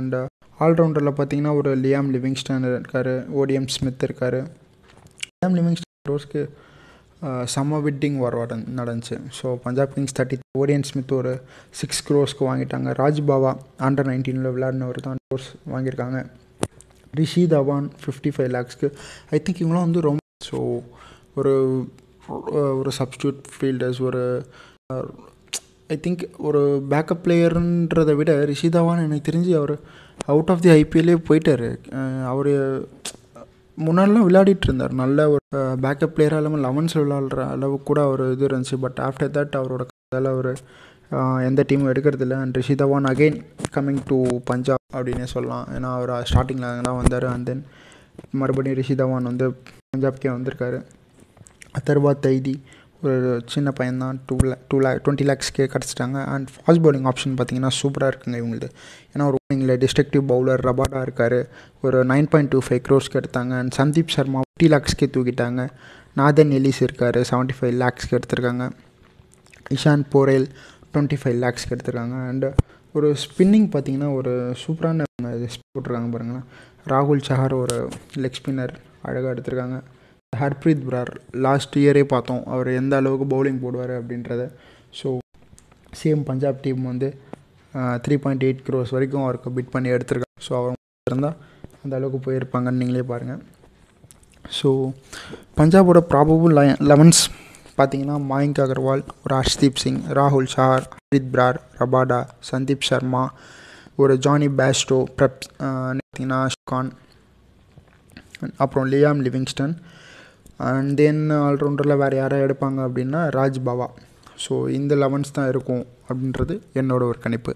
[0.00, 0.20] and
[0.64, 4.38] ஆல்ரவுண்டரில் பார்த்தீங்கன்னா ஒரு லியாம் லிவிங்ஸ்டன் இருக்கார் ஓடிஎம் ஸ்மித் இருக்கார்.
[5.36, 6.42] லியாம் லிவிங்ஸ்டன் ரோஸ்க்கு
[7.54, 8.34] செம்ம விட்டிங் வர
[8.80, 9.16] நடந்துச்சு.
[9.38, 11.32] So Punjab Kings thirty Odean Smith ஒரு
[11.80, 12.88] சிக்ஸ் க்ரோஸ்க்கு வாங்கிட்டாங்க.
[13.00, 13.50] ராஜ் பாவா
[13.88, 16.20] அண்டர் நைன்டீனில் விளையாடினவர் தான் க்ரோஸ் வாங்கியிருக்காங்க.
[17.20, 18.88] ரிஷி தவான் ஃபிஃப்டி ஃபைவ் லேக்ஸ்க்கு
[19.36, 20.58] ஐ திங்க் இவங்களாம் வந்து ரொம்ப ஸோ
[21.40, 21.52] ஒரு
[22.80, 24.22] ஒரு சப்ஸ்டியூட் ஃபீல்டர்ஸ் ஒரு
[25.94, 26.60] ஐ திங்க் ஒரு
[26.92, 29.74] பேக்கப் பிளேயருன்றதை விட ரிஷி தவான் எனக்கு தெரிஞ்சு அவர்
[30.32, 31.68] அவுட் ஆஃப் தி ஐபிஎல்லே போயிட்டார்.
[32.32, 32.50] அவர்
[33.86, 34.94] முன்னாடிலாம் விளையாடிட்டு இருந்தார்.
[35.02, 38.76] நல்ல ஒரு பேக்கப் பிளேயராக இல்லாமல் லெவன்ஸில் விளையாடுற அளவுக்கு கூட அவர் இது இருந்துச்சு.
[38.84, 39.84] பட் ஆஃப்டர் தட் அவரோட
[40.14, 40.50] அதில் அவர்
[41.48, 43.38] எந்த டீமும் எடுக்கிறதில்ல and Rishi Dhawan again
[43.76, 44.18] coming to
[44.50, 45.66] Punjab அப்படின்னே சொல்லலாம்.
[45.76, 47.26] ஏன்னா அவர் ஸ்டார்டிங்கில் அங்கே தான் வந்தார்.
[47.32, 47.62] அண்ட் தென்
[48.40, 49.46] மறுபடியும் ரிஷி தவான் வந்து
[49.92, 50.80] பஞ்சாப்கே வந்திருக்காரு.
[51.78, 52.54] அத்தர்வா தைதி
[53.02, 53.18] ஒரு
[53.52, 56.18] சின்ன பையன் தான் டூ லே டூ லே டுவெண்ட்டி லேக்ஸ்க்கே கிடச்சிட்டாங்க.
[56.32, 58.68] அண்ட் ஃபாஸ்ட் பவுலிங் ஆப்ஷன் பார்த்தீங்கன்னா சூப்பராக இருக்குங்க இவங்களுக்கு
[59.12, 61.38] ஏன்னா ஒரு ஓப்பனிங்கில் டிஸ்ட்ரக்டிவ் பவுலர் ரபாடா இருக்கார்.
[61.80, 63.52] ஒரு நைன் பாயிண்ட் டூ ஃபைவ் க்ரோர்ஸ்க்கு எடுத்தாங்க.
[63.60, 65.68] அண்ட் சந்தீப் சர்மா ஃபிஃப்டி லேக்ஸ்க்கே தூக்கிட்டாங்க.
[66.14, 68.64] நாதன் எலிஸ் இருக்கார் செவன்ட்டி ஃபைவ் லேக்ஸ்க்கு எடுத்திருக்காங்க.
[69.76, 70.46] இஷான் போரேல்
[70.92, 72.16] டுவெண்ட்டி ஃபைவ் லேக்ஸ்க்கு எடுத்திருக்காங்க.
[72.30, 72.50] அண்டு
[72.92, 76.46] ஒரு ஸ்பின்னிங் பார்த்தீங்கன்னா ஒரு சூப்பரான போட்டிருக்காங்க பாருங்களேன்.
[76.92, 77.76] ராகுல் சஹார் ஒரு
[78.22, 79.76] லெக் ஸ்பின்னர் அழகாக எடுத்திருக்காங்க.
[80.32, 81.10] ஹர்ப்ரீத் பிரார்
[81.44, 82.42] லாஸ்ட் இயரே பார்த்தோம்.
[82.54, 84.42] அவர் எந்த அளவுக்கு பவுலிங் போடுவார் அப்படின்றத.
[84.98, 85.08] ஸோ
[86.00, 87.08] சேம் பஞ்சாப் டீம் வந்து
[88.04, 90.40] த்ரீ பாயிண்ட் எயிட் க்ரோஸ் வரைக்கும் அவருக்கு பிட் பண்ணி எடுத்திருக்காங்க.
[90.46, 91.36] ஸோ அவர் இருந்தால்
[91.82, 93.42] அந்த அளவுக்கு போயிருப்பாங்கன்னு நீங்களே பாருங்கள்
[94.58, 94.68] ஸோ
[95.58, 96.54] பஞ்சாபோட ப்ராபபிள்
[96.90, 97.20] லெவன்ஸ்
[97.78, 102.18] பார்த்தீங்கன்னா மாயங்க் அகர்வால் ஒரு ஹர்ஷ்தீப் சிங் ராகுல் ஷார் ஹரித் பிரார் ரபாடா
[102.50, 103.22] சந்தீப் சர்மா
[104.02, 106.90] ஒரு ஜானி பேஸ்டோ பிரப் பார்த்தீங்கன்னா ஷுகான்
[108.64, 109.74] அப்புறம் லியாம் லிவிங்ஸ்டன்
[110.68, 113.88] அண்ட் தென் ஆல்ரவுண்டரில் வேறு யாரை எடுப்பாங்க அப்படின்னா ராஜ் பவா.
[114.44, 117.52] ஸோ இந்த லெவன்ஸ் தான் இருக்கும் அப்படின்றது என்னோட ஒரு கணிப்பு.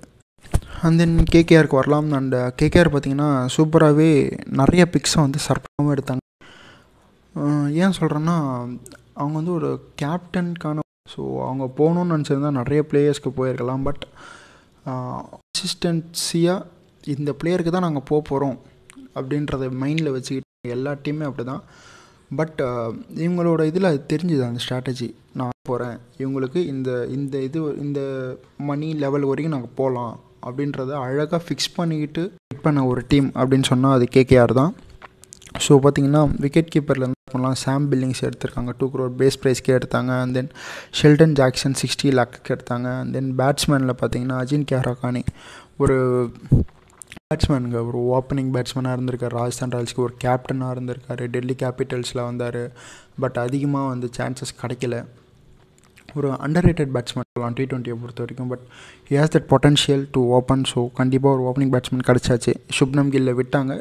[0.87, 2.09] அண்ட் தென் கேகேஆருக்கு வரலாம்.
[2.19, 4.09] அண்ட் uh, கேகேஆர் பார்த்திங்கன்னா சூப்பராகவே
[4.61, 6.23] நிறைய பிக்ஸை வந்து சர்ப்பாகவும் எடுத்தாங்க.
[7.35, 8.37] Uh, ஏன் சொல்கிறேன்னா
[9.21, 9.71] அவங்க வந்து ஒரு
[10.03, 10.83] கேப்டனுக்கான
[11.15, 13.85] ஸோ அவங்க போகணுன்னு நினச்சிருந்தா நிறைய பிளேயர்ஸ்க்கு போயிருக்கலாம்.
[13.89, 14.05] பட்
[14.93, 16.71] அசிஸ்டன்சியாக uh,
[17.17, 18.59] இந்த பிளேயருக்கு தான் நாங்கள் போக போகிறோம்
[19.19, 21.65] அப்படின்றத மைண்டில் வச்சுக்கிட்டு எல்லா டீமே அப்படி தான்
[22.39, 22.91] பட் uh,
[23.25, 28.01] இவங்களோட இதில் அது தெரிஞ்சுது அந்த ஸ்ட்ராட்டஜி நான் போகிறேன் இவங்களுக்கு இந்த இந்த இது இந்த
[28.69, 30.15] மணி லெவல் வரைக்கும் நாங்கள் போகலாம்
[30.47, 34.73] அப்படின்றத அழகாக ஃபிக்ஸ் பண்ணிக்கிட்டு ஃபிட் பண்ண ஒரு டீம் அப்படின்னு சொன்னால் அது கேகேஆர் தான்.
[35.65, 37.59] ஸோ பார்த்தீங்கன்னா விக்கெட் கீப்பர்லேருந்து பண்ணலாம்?
[37.65, 40.13] சாம் பில்லிங்ஸ் எடுத்திருக்காங்க டூ க்ரோர் பேஸ் ப்ரைஸ்க்கே எடுத்தாங்க.
[40.23, 40.51] And then
[41.01, 42.89] Sheldon Jackson sixty lakh எடுத்தாங்க.
[43.03, 45.23] அண்ட் தென் பேட்ஸ்மேனில் பார்த்தீங்கன்னா அஜின் கேரகானி
[45.85, 45.97] ஒரு
[47.35, 49.35] பேட்ஸ்மேனுங்க ஒரு ஓப்பனிங் பேட்ஸ்மேனாக இருந்திருக்காரு.
[49.41, 51.23] ராஜஸ்தான் ராயல்ஸ்க்கு ஒரு கேப்டனாக இருந்திருக்கார்.
[51.35, 52.63] டெல்லி கேபிட்டல்ஸில் வந்தார்.
[53.23, 54.97] பட் அதிகமாக வந்து சான்சஸ் கிடைக்கல.
[56.19, 58.51] ஒரு அண்டர் ரேட்டட் பேட்ஸ்மேன் சொல்லலாம் டி ட்வெண்ட்டியை பொறுத்த வரைக்கும்.
[58.53, 58.65] But
[59.13, 62.53] has that potential to open so கண்டிப்பாக ஒரு ஓப்பனிங் பேட்ஸ்மேன் கிடச்சாச்சு.
[62.79, 63.75] சுப்னம் கில்ல விட்டாங்க.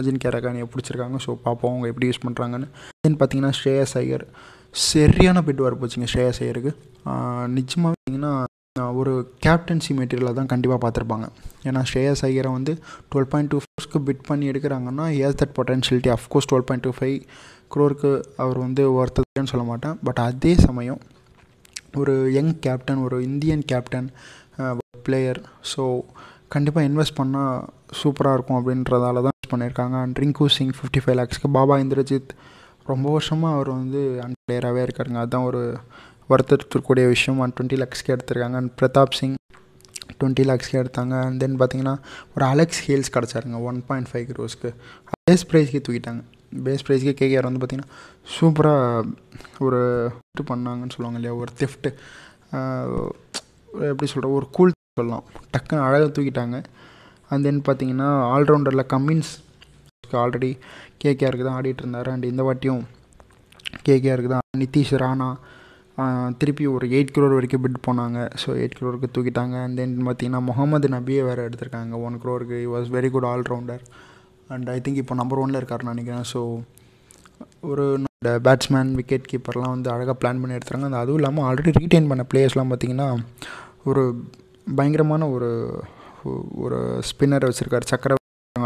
[0.00, 1.18] அஜின் கேரகானியை பிடிச்சிருக்காங்க.
[1.26, 2.68] ஸோ பார்ப்போம் அவங்க எப்படி யூஸ் பண்ணுறாங்கன்னு
[3.06, 4.24] தென் பார்த்தீங்கன்னா ஸ்ரேயஸ் ஐயர்.
[4.90, 6.72] சரியான பிட் வர போச்சுங்க ஸ்ரேயஸ் ஐயருக்கு.
[7.58, 8.32] நிச்சயமாக பார்த்தீங்கன்னா
[9.00, 9.12] ஒரு
[9.44, 11.26] கேப்டன்சி மெட்டீரியலாக தான் கண்டிப்பாக பார்த்துருப்பாங்க.
[11.68, 12.72] ஏன்னா ஸ்ரேயஸ் ஐயரை வந்து
[13.10, 17.16] டுவெல் பாயிண்ட் டூ ஃபோர்ஸ்க்கு பிட் பண்ணி எடுக்கிறாங்கன்னா as that potentiality of course twelve point two five
[17.74, 18.12] குரோருக்கு
[18.42, 19.96] அவர் வந்து ஒருத்தர்னு சொல்ல மாட்டேன்.
[20.08, 21.00] பட் அதே சமயம்
[22.00, 24.08] ஒரு யங் கேப்டன் ஒரு இந்தியன் கேப்டன்
[25.06, 25.40] பிளேயர்
[25.72, 25.84] ஸோ
[26.54, 27.56] கண்டிப்பாக இன்வெஸ்ட் பண்ணால்
[28.00, 29.96] சூப்பராக இருக்கும் அப்படின்றதால தான் பண்ணியிருக்காங்க.
[30.04, 32.30] And Rinku Singh fifty five லேக்ஸ்க்கு Baba Indrajith
[32.90, 35.20] ரொம்ப வருஷமாக அவர் வந்து அன் பிளேயராகவே இருக்காருங்க.
[35.22, 35.62] அதுதான் ஒரு
[36.30, 37.40] வருத்தத்திற்குரிய விஷயம்.
[37.44, 38.56] அண்ட் டுவெண்ட்டி லேக்ஸ்க்கு எடுத்திருக்காங்க.
[38.60, 39.34] அண்ட் பிரதாப் சிங்
[40.20, 41.14] டுவெண்ட்டி லேக்ஸ்க்கு எடுத்தாங்க.
[41.26, 41.94] அண்ட் தென் பார்த்தீங்கன்னா
[42.34, 43.58] ஒரு அலெக்ஸ் ஹீல்ஸ் கிடச்சாருங்க.
[43.70, 44.70] ஒன் பாயிண்ட் ஃபைவ் க்ரோஸ்க்கு
[45.30, 46.22] பேஸ் ப்ரைஸ்க்கு தூக்கிட்டாங்க.
[46.66, 47.92] பேஸ் ப்ரைஸ்க்கு கேகேஆர் வந்து பார்த்திங்கன்னா
[48.34, 49.04] சூப்பராக
[49.66, 49.80] ஒரு
[50.34, 51.34] இது பண்ணாங்கன்னு சொல்லுவாங்க இல்லையா?
[51.42, 51.90] ஒரு திஃப்ட்டு
[53.90, 55.24] எப்படி சொல்கிற ஒரு கூல் சொல்லலாம்.
[55.54, 56.58] டக்குன்னு அழகாக தூக்கிட்டாங்க.
[57.30, 59.32] அண்ட் தென் பார்த்தீங்கன்னா ஆல்ரவுண்டரில் கம்மின்ஸ்
[60.22, 60.50] ஆல்ரெடி
[61.02, 62.08] கேகேஆருக்கு தான் ஆடிட்டு இருந்தார்.
[62.12, 62.84] அண்ட் இந்த வாட்டியும்
[63.88, 64.46] கேகேஆருக்கு தான்.
[64.62, 65.30] நிதிஷ் ராணா
[66.40, 68.18] திருப்பி ஒரு எயிட் க்ரோர் வரைக்கும் பிட் போனாங்க.
[68.42, 69.56] ஸோ எயிட் க்ரோருக்கு தூக்கிட்டாங்க.
[69.66, 72.00] அண்ட் தென் பார்த்தீங்கன்னா முகமது நபியை வேறு எடுத்திருக்காங்க.
[72.06, 73.84] One க்ரோருக்கு was very good all rounder
[74.54, 76.26] and I think இப்போ நம்பர் ஒனில் இருக்காருன்னு நினைக்கிறேன்.
[76.32, 76.40] ஸோ
[77.70, 77.86] ஒரு
[78.46, 82.70] பேட்ஸ்மேன் விக்கெட் கீப்பர்லாம் வந்து அழகாக பிளான் பண்ணி எடுத்துறாங்க அந்த அதுவும் இல்லாமல் ஆல்ரெடி ரீட்டைன் பண்ண பிளேயர்ஸ்லாம்
[82.72, 83.08] பார்த்திங்கன்னா
[83.90, 84.02] ஒரு
[84.78, 85.50] பயங்கரமான ஒரு
[86.64, 86.78] ஒரு
[87.08, 87.86] ஸ்பின்னர் வச்சுருக்காரு.
[87.92, 88.14] சக்கர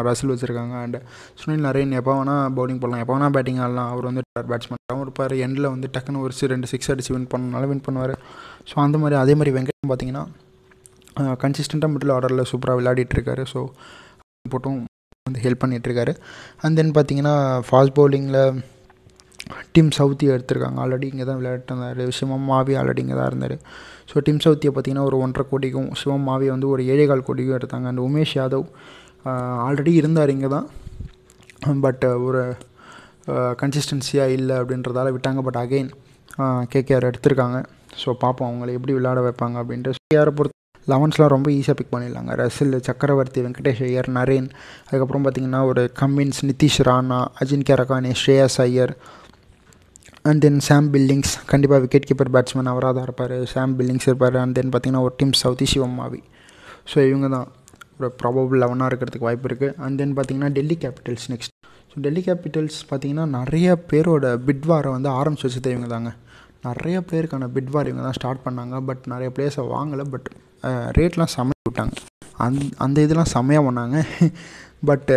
[0.09, 0.74] ரசில் வச்சுருக்காங்க.
[0.85, 0.98] அண்ட்
[1.40, 3.03] சுனில் நரேன் எப்போ வேணால் பவுலிங் போடலாம்.
[3.05, 3.90] எப்போ வேணால் பேட்டிங் ஆடலாம்.
[3.94, 4.22] அவர் வந்து
[4.53, 5.35] பேட்ஸ்மேன் இருப்பார்.
[5.46, 8.14] எண்டில் வந்து டக்குன்னு ஒரு ரெண்டு சிக்ஸ் அடிச்சு வின் பண்ணனால வின் பண்ணுவார்.
[8.70, 10.24] ஸோ அந்த மாதிரி அதே மாதிரி வெங்கடம் பார்த்தீங்கன்னா
[11.44, 13.61] கன்சிஸ்டண்ட்டாக மிடில் ஆர்டரில் சூப்பராக விளையாடிட்டுருக்காரு ஸோ
[14.53, 14.76] போட்டும்
[15.29, 16.12] வந்து ஹெல்ப் பண்ணிகிட்ருக்காரு
[16.64, 17.35] அண்ட் தென் பார்த்தீங்கன்னா
[17.68, 18.42] ஃபாஸ்ட் பவுலிங்கில்
[19.74, 20.79] டீம் சவுத்தி எடுத்திருக்காங்க.
[20.83, 22.00] ஆல்ரெடி இங்கே தான் விளையாட்டு இருந்தார்.
[22.18, 23.55] சிவம் மாவி ஆல்ரெடி இங்கே தான் இருந்தார்.
[24.11, 27.87] ஸோ டீம் சவுத்தியை பார்த்தீங்கன்னா ஒரு ஒன்றரை கோடிக்கும் சிவம் மாவியை வந்து ஒரு ஏழேகால் கோடிக்கும் எடுத்தாங்க.
[27.92, 28.66] அண்ட் உமேஷ் யாதவ்
[29.67, 30.69] ஆல்ரெடி இருந்தார் இங்கே தான்.
[31.85, 32.43] பட் ஒரு
[33.63, 35.41] கன்சிஸ்டன்சியாக இல்லை அப்படின்றதால விட்டாங்க.
[35.49, 35.91] பட் அகெயின்
[36.75, 37.59] கேகேஆர் எடுத்திருக்காங்க.
[38.03, 39.93] ஸோ பார்ப்போம் அவங்கள எப்படி விளையாட வைப்பாங்க அப்படின்ட்டு.
[40.19, 40.57] யாரை பொறுத்த
[40.93, 42.33] லெவன்ஸ்லாம் ரொம்ப ஈஸியாக பிக் பண்ணிடலாங்க.
[42.41, 44.49] ரசில் சக்கரவர்த்தி வெங்கடேஷ் ஐயர் நரேன்.
[44.87, 48.93] அதுக்கப்புறம் பார்த்திங்கன்னா ஒரு Cummins Nitish Rana Ajinkya Rahane Shreyas Iyer.
[50.29, 53.37] And then Sam Billings கண்டிப்பாக விக்கெட் கீப்பர் பேட்ஸ்மேன் அவராக தான் இருப்பார்.
[53.55, 54.39] சாம் பில்லிங்ஸ் இருப்பார்.
[54.43, 56.21] அண்ட் தென் பார்த்திங்கன்னா ஒரு டீம் சவுதி சிவம்மாவி.
[56.93, 57.49] ஸோ இவங்க தான்.
[58.23, 61.55] ப்ராபபிள் லெவனாக இருக்கிறதுக்கு வாய்ப்பு இருக்குது அண்ட் தென் பார்த்திங்கன்னா Delhi Capitals next
[61.93, 66.11] so Delhi Capitals பார்த்திங்கன்னா நிறைய பேரோட பிட் வாரை வந்து ஆரம்பிச்சு வச்சது இவங்க தாங்க.
[66.63, 68.85] நிறைய பேருக்கான பிட் வார் இவங்க தான் ஸ்டார்ட் பண்ணாங்க.
[68.85, 70.05] பட் நிறைய பிளேஸை வாங்கலை.
[70.11, 70.29] பட்
[70.99, 71.95] ரேட்லாம் செமையாக விட்டாங்க.
[72.37, 73.97] அந் அந்த இதெல்லாம் செமையாக பண்ணாங்க.
[74.87, 75.17] பட்டு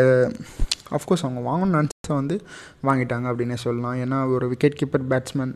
[0.91, 2.36] அஃப்கோர்ஸ் அவங்க வாங்கணும்னு நினச்சா வந்து
[2.84, 3.96] வாங்கிட்டாங்க அப்படின்னே சொல்லலாம்.
[3.96, 5.54] ஏன்னா ஒரு விக்கெட் கீப்பர் பேட்ஸ்மேன்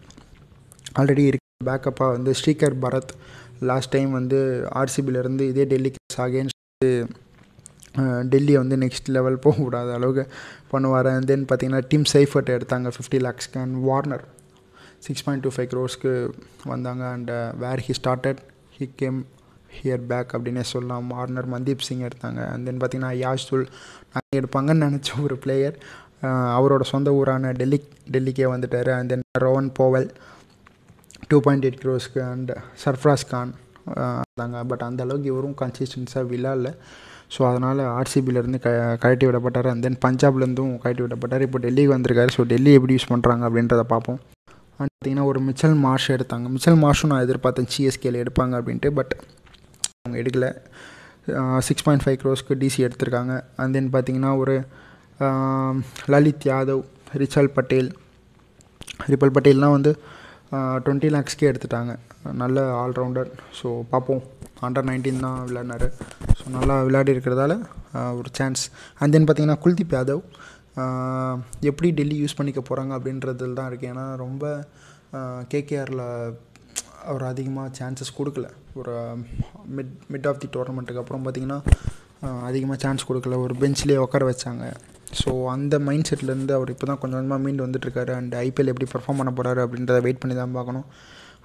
[1.00, 1.46] ஆல்ரெடி இருக்கு.
[1.66, 3.12] பேக்கப்பாக வந்து ஸ்ரீகர் பரத்.
[3.60, 4.40] லாஸ்ட் டைம் வந்து
[4.76, 6.57] ஆர்சிபிலேருந்து இதே டெல்லிக்கு அகேன்ஸ்ட்
[8.32, 10.24] டெல்லியை வந்து நெக்ஸ்ட் லெவல் போகக்கூடாத அளவுக்கு
[10.72, 11.08] பண்ணுவார்.
[11.12, 14.26] அண்ட் தென் பார்த்தீங்கன்னா டீம் சைஃபர்ட் எடுத்தாங்க fifty லேக்ஸ்க்கு and Warner
[15.06, 16.12] six point two five க்ரோஸ்க்கு
[16.74, 17.04] வந்தாங்க.
[17.16, 17.32] And
[17.64, 18.42] where he started
[18.78, 19.18] he came
[19.78, 21.08] here back அப்படின்னே சொல்லலாம்.
[21.16, 22.42] வார்னர் மந்தீப் சிங் எடுத்தாங்க.
[22.52, 23.66] அண்ட் தென் பார்த்தீங்கன்னா யாஷ்துல்
[24.14, 25.78] நாங்கள் எடுப்பாங்கன்னு நினச்ச ஒரு பிளேயர்
[26.58, 27.80] அவரோட சொந்த ஊரான டெல்லி
[28.16, 28.92] டெல்லிக்கே வந்துட்டார்.
[28.98, 30.08] And then Rovman Powell
[31.32, 32.52] two point eight க்ரோஸ்க்கு and
[32.84, 33.54] Sarfaraz Khan
[33.96, 34.58] இருந்தாங்க.
[34.72, 36.72] பட் அந்த அளவுக்கு இவரும் கன்சிஸ்டன்ஸாக விழால
[37.36, 38.70] ஸோ அதனால் ஆர்சிபிலேருந்து க
[39.04, 39.68] கழட்டி விடப்பட்டார்.
[39.72, 41.44] அண்ட் தென் பஞ்சாப்லேருந்தும் கழட்டி விடப்பட்டார்.
[41.48, 42.32] இப்போ டெல்லிக்கு வந்திருக்காரு.
[42.36, 44.20] ஸோ டெல்லி எப்படி யூஸ் பண்ணுறாங்க அப்படின்றத பார்ப்போம்.
[44.80, 46.48] அண்ட் பார்த்திங்கன்னா ஒரு மிச்சல் மார்ஷ் எடுத்தாங்க.
[46.56, 48.92] மிச்சல் மார்ஷும் நான் எதிர்பார்த்தேன் சிஎஸ்கேல எடுப்பாங்க அப்படின்ட்டு.
[49.00, 49.14] பட்
[50.02, 50.52] அவங்க எடுக்கலை.
[51.68, 53.34] சிக்ஸ் பாயிண்ட் ஃபைவ் க்ரோஸ்க்கு டிசி எடுத்திருக்காங்க.
[53.62, 54.56] அண்ட் தென் பார்த்திங்கன்னா ஒரு
[56.14, 56.84] லலித் யாதவ்
[57.24, 57.90] ரிச்சல் பட்டேல்.
[59.14, 59.92] ரிப்பல் பட்டேல்னால் வந்து
[60.86, 61.94] டுவெண்ட்டி லேக்ஸ்க்கே எடுத்துட்டாங்க.
[62.42, 63.30] நல்ல ஆல்ரவுண்டர்
[63.60, 64.22] ஸோ பார்ப்போம்
[64.68, 65.88] அண்டர் நைன்டீன் தான் விளையாடினார்.
[66.40, 67.56] ஸோ நல்லா விளையாடி இருக்கிறதால
[68.20, 68.64] ஒரு சான்ஸ்
[69.02, 70.24] அண்ட் தென் பார்த்திங்கன்னா குல்தீப் யாதவ்
[71.70, 74.44] எப்படி டெல்லி யூஸ் பண்ணிக்க போகிறாங்க அப்படின்றதுல தான் இருக்குது ஏன்னா ரொம்ப
[75.54, 76.06] கேகேஆரில்
[77.12, 78.48] அவர் அதிகமாக சான்சஸ் கொடுக்கல.
[78.80, 78.94] ஒரு
[79.78, 81.60] மிட் மிட் ஆஃப் தி டோர்னமெண்ட்டுக்கு அப்புறம் பார்த்திங்கன்னா
[82.50, 83.38] அதிகமாக சான்ஸ் கொடுக்கல.
[83.46, 84.66] ஒரு பெஞ்ச்லேயே உட்கார வச்சாங்க.
[85.20, 88.12] ஸோ அந்த மைண்ட் செட்லேருந்து அவர் இப்போ தான் கொஞ்சம் கொஞ்சமாக மீண்டு வந்துட்டுருக்காரு.
[88.20, 90.88] அண்ட் ஐபிஎல் எப்படி பர்ஃபார்ம் பண்ண போகிறாரு அப்படின்றத வெயிட் பண்ணி தான் பார்க்கணும்.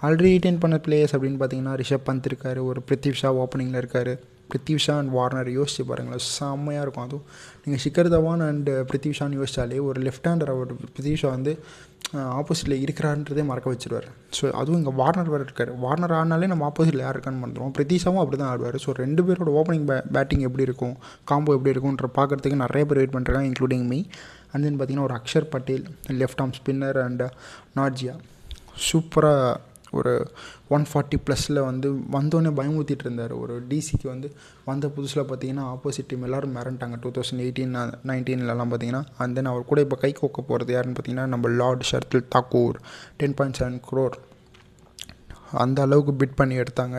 [0.07, 4.13] ஆல்ரெடி ரிட்டைன் பண்ண பிளேயர்ஸ் அப்படின்னு பார்த்தீங்கன்னா ரிஷப் பந்த் இருக்கார் ஒரு பிருத்திவ் ஷா ஓப்பனிங்கில் இருக்கார்.
[4.53, 7.07] பிருத்திவ் ஷா அண்ட் வார்னர் யோசிச்சு பாருங்களேன் செம்மையாக இருக்கும்.
[7.09, 7.27] அதுவும்
[7.65, 11.53] நீங்கள் சிக்கர் தவான் அண்ட் பிருத்திவ் ஷான்னு யோசிச்சாலே ஒரு லெஃப்ட் ஹேண்டர் அவர் பிருத்திவ் ஷா வந்து
[12.39, 14.07] ஆப்போசிட்டில் இருக்கிறான்றதே மறக்க வச்சிருவார்.
[14.39, 15.71] ஸோ அதுவும் இங்கே வார்னர் வேறு இருக்கார்.
[15.85, 18.79] வார்னர் ஆடினாலே நம்ம ஆப்போசிட்டில் யார் இருக்கான்னு பண்ணுறோம் பிரதீஷாவும் அப்படி தான் ஆடுவார்.
[18.85, 20.95] ஸோ ரெண்டு பேரோட ஓப்பனிங் பே பேட்டிங் எப்படி இருக்கும்
[21.31, 24.01] காம்போ எப்படி இருக்கும்ன்ற பார்க்குறதுக்கு நிறைய பேர் வெயிட் பண்ணுறாங்க இன்க்ளூடிங் மீ
[24.53, 25.85] அண்ட் தென் பார்த்திங்கன்னா ஒரு Axar Patel
[26.23, 27.25] left arm spinner and
[27.81, 28.17] Nortje
[28.89, 29.53] சூப்பராக
[29.99, 30.13] ஒரு
[30.77, 33.35] ஒன் ஃபார்ட்டி ப்ளஸில் வந்து வந்தோடனே பயமுத்திட்டு இருந்தார்.
[33.43, 34.29] ஒரு டிசிக்கு வந்து
[34.71, 36.99] வந்த புதுசில் பார்த்தீங்கன்னா ஆப்போசிட் டீம் எல்லோரும் மிரண்டாங்க.
[37.05, 37.77] டூ தௌசண்ட் எயிட்டீன்
[38.11, 42.29] நைன்டீன்லலாம் பார்த்தீங்கன்னா அண்ட் தென் அவர் கூட இப்போ கை கோக்க போகிறது யாருன்னு பார்த்தீங்கன்னா நம்ம lord Shardul
[42.37, 42.79] Thakur
[43.23, 44.17] ten point seven crore
[45.63, 46.99] அந்த அளவுக்கு பிட் பண்ணி எடுத்தாங்க.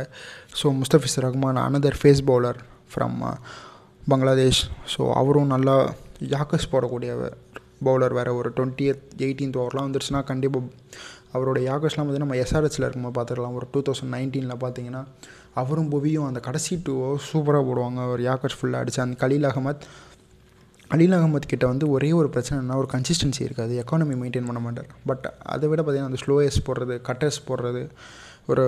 [0.60, 2.60] So Mustafiz Rahman another pace bowler
[2.94, 3.18] from
[4.12, 4.62] Bangladesh
[4.94, 5.76] so அவரும் நல்லா
[6.34, 7.12] யாக்கஸ் போடக்கூடிய
[7.88, 8.32] பவுலர் வேறு.
[8.40, 8.86] ஒரு டுவெண்ட்டி
[9.26, 10.70] எயிட்டீன்த் ஓவர்லாம் வந்துருச்சுன்னா கண்டிப்பாக
[11.36, 15.04] அவரோட யாகஸ்லாம் பார்த்தீங்கன்னா நம்ம எஸ்ஆர்ஹெச்சில் இருக்கும்போது பார்த்துக்கலாம் ஒரு டூ தௌசண்ட் நைன்டீனில் பார்த்தீங்கன்னா
[15.62, 18.02] அவரும் புவியும் அந்த கடைசி டூவோ சூப்பராக போடுவாங்க.
[18.14, 19.86] ஒரு யாகஸ் ஃபுல்லாக அடிச்சு அந்த கலீல் அகமத்
[20.96, 23.74] அலீல் அகமத் கிட்ட வந்து ஒரே ஒரு பிரச்சனைனா ஒரு கன்சிஸ்டன்சி இருக்காது.
[23.84, 24.90] எக்கானமி மெயின்டைன் பண்ண மாட்டார்.
[25.10, 27.82] பட் அதை விட பார்த்திங்கன்னா அந்த ஸ்லோயர்ஸ் போடுறது கட்டர்ஸ் போடுறது
[28.52, 28.66] ஒரு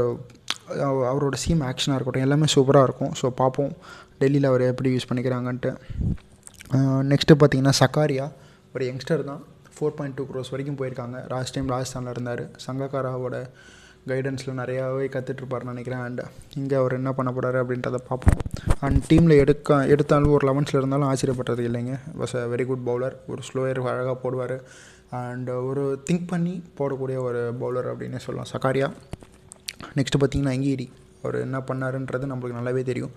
[1.12, 3.12] அவரோட சீம் ஆக்ஷனாக இருக்கட்டும் எல்லாமே சூப்பராக இருக்கும்.
[3.19, 3.73] ஸோ பார்ப்போம்.
[4.21, 5.71] டெல்லியில் அவர் எப்படி யூஸ் பண்ணிக்கிறாங்கன்ட்டு.
[7.12, 8.25] நெக்ஸ்ட்டு பார்த்திங்கன்னா சக்காரியா
[8.75, 9.43] ஒரு யங்ஸ்டர் தான்.
[9.77, 11.17] ஃபோர் பாயிண்ட் டூ க்ரோஸ் வரைக்கும் போயிருக்காங்க.
[11.33, 12.43] லாஸ்ட் டைம் ராஜஸ்தானில் இருந்தார்.
[12.65, 13.38] சங்கக்காராவோட
[14.09, 16.01] கைடன்ஸில் நிறையாவே கற்றுட்ருப்பார்னு நினைக்கிறேன்.
[16.07, 16.21] அண்ட்
[16.59, 18.39] இங்கே அவர் என்ன பண்ண போகிறாரு அப்படின்றத பார்ப்போம்.
[18.85, 21.95] அண்ட் டீமில் எடுக்க எடுத்தாலும் ஒரு லெவன்ஸில் இருந்தாலும் ஆச்சரியப்பட்டது இல்லைங்க.
[22.19, 24.55] Was a very good bowler ஒரு ஸ்லோயர் அழகாக போடுவார்.
[25.21, 28.51] அண்ட் ஒரு திங்க் பண்ணி போடக்கூடிய ஒரு பவுலர் அப்படின்னே சொல்லலாம்.
[28.53, 28.89] சக்காரியா
[29.97, 30.88] நெக்ஸ்ட்டு பார்த்தீங்கன்னா அங்கீரி
[31.23, 33.13] அவர் என்ன பண்ணாருன்றது நம்மளுக்கு நல்லாவே தெரியும்.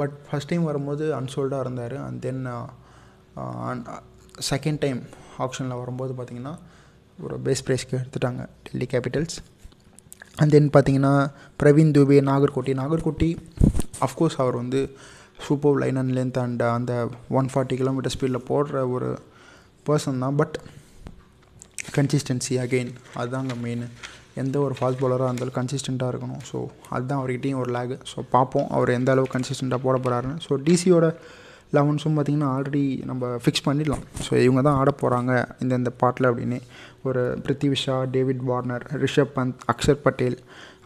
[0.00, 1.96] பட் ஃபஸ்ட் டைம் வரும்போது அன்சோல்டாக இருந்தார்.
[2.06, 2.42] அண்ட் தென்
[4.50, 5.00] செகண்ட் டைம்
[5.38, 6.54] ஆப்ஷனில் வரும்போது பார்த்திங்கன்னா
[7.24, 9.36] ஒரு பேஸ் ப்ரைஸ்க்கு எடுத்துட்டாங்க டெல்லி கேபிட்டல்ஸ்
[10.40, 11.12] அண்ட் தென் பார்த்தீங்கன்னா
[11.62, 13.30] பிரவீன் துபே நாகர்கோட்டி நாகர்கோட்டி
[14.06, 14.80] அஃப்கோர்ஸ் அவர் வந்து
[15.46, 16.92] super line and length and அந்த
[17.38, 19.08] ஒன் ஃபார்ட்டி கிலோமீட்டர் ஸ்பீடில் போடுற ஒரு
[19.86, 20.36] பர்சன் தான்.
[20.40, 20.56] பட்
[21.96, 23.84] கன்சிஸ்டன்சி அகெயின் அதுதாங்க மெயின்
[24.42, 26.42] எந்த ஒரு ஃபாஸ்ட் பாலராக இருந்தாலும் கன்சிஸ்டண்ட்டாக இருக்கணும்.
[26.50, 26.56] ஸோ
[26.90, 31.06] அதுதான் அவர்கிட்டையும் ஒரு லேகு ஸோ பார்ப்போம் அவர் எந்த அளவுக்கு கன்சிஸ்டண்ட்டாக போட போகிறாருன்னு ஸோ டிசியோட
[31.74, 34.04] லெவன்ஸும் பார்த்திங்கன்னா ஆல்ரெடி நம்ம ஃபிக்ஸ் பண்ணிடலாம்.
[34.26, 36.58] ஸோ இவங்க தான் ஆட போகிறாங்க இந்த இந்த பாட்டில் அப்படின்னு.
[37.08, 40.38] ஒரு Prithvi Shaw David Warner Rishabh Pant Axar Patel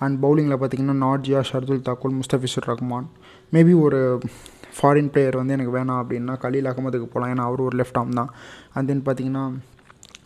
[0.05, 3.09] and பவுலிங்கில் பார்த்திங்கன்னா நாட்ஜியா ஷர்துல் தாக்கூல் முஸ்தபிசுர் ரஹ்மான்
[3.55, 4.01] மேபி ஒரு
[4.77, 8.31] ஃபாரின் பிளேயர் வந்து எனக்கு வேணாம் அப்படின்னா கலீல் அகமதுக்கு போகலாம் ஏன்னா அவர் ஒரு லெஃப்ட் ஆம் தான்.
[8.75, 9.45] அண்ட் தென் பார்த்திங்கன்னா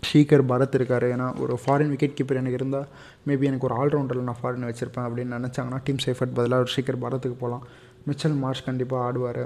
[0.08, 1.06] ஷீகர் பரத் இருக்கார்.
[1.14, 2.88] ஏன்னா ஒரு ஃபாரின் விக்கெட் கீப்பர் எனக்கு இருந்தால்
[3.28, 7.38] மேபி எனக்கு ஒரு ஆல்ரவுண்டரில் நான் ஃபாரின் வச்சுருப்பேன் அப்படின்னு நினச்சாங்கன்னா டீம் சேஃபர்ட் பதிலாக ஒரு ஷீகர் பரத்துக்கு
[7.44, 7.64] போகலாம்
[8.08, 9.44] மிச்சல் மார்ஷ் கண்டிப்பாக ஆடுவார்.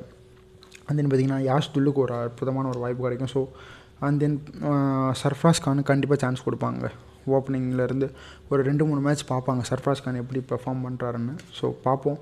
[0.89, 3.33] அண்ட் தென் பார்த்திங்கன்னா யாஷ் துல்லுக்கு ஒரு அற்புதமான ஒரு வாய்ப்பு கிடைக்கும்.
[3.35, 3.41] ஸோ
[4.07, 4.37] அண்ட் தென்
[5.23, 6.91] சர்ஃப்ராஸ் கானுக்கு கண்டிப்பாக சான்ஸ் கொடுப்பாங்க.
[7.37, 8.09] ஓப்பனிங்லேருந்து
[8.51, 9.63] ஒரு ரெண்டு மூணு மேட்ச் பார்ப்பாங்க.
[9.71, 12.19] சர்ஃப்ராஸ் கான் எப்படி பெர்ஃபார்ம் பண்ணுறாருன்னு ஸோ பார்ப்போம்.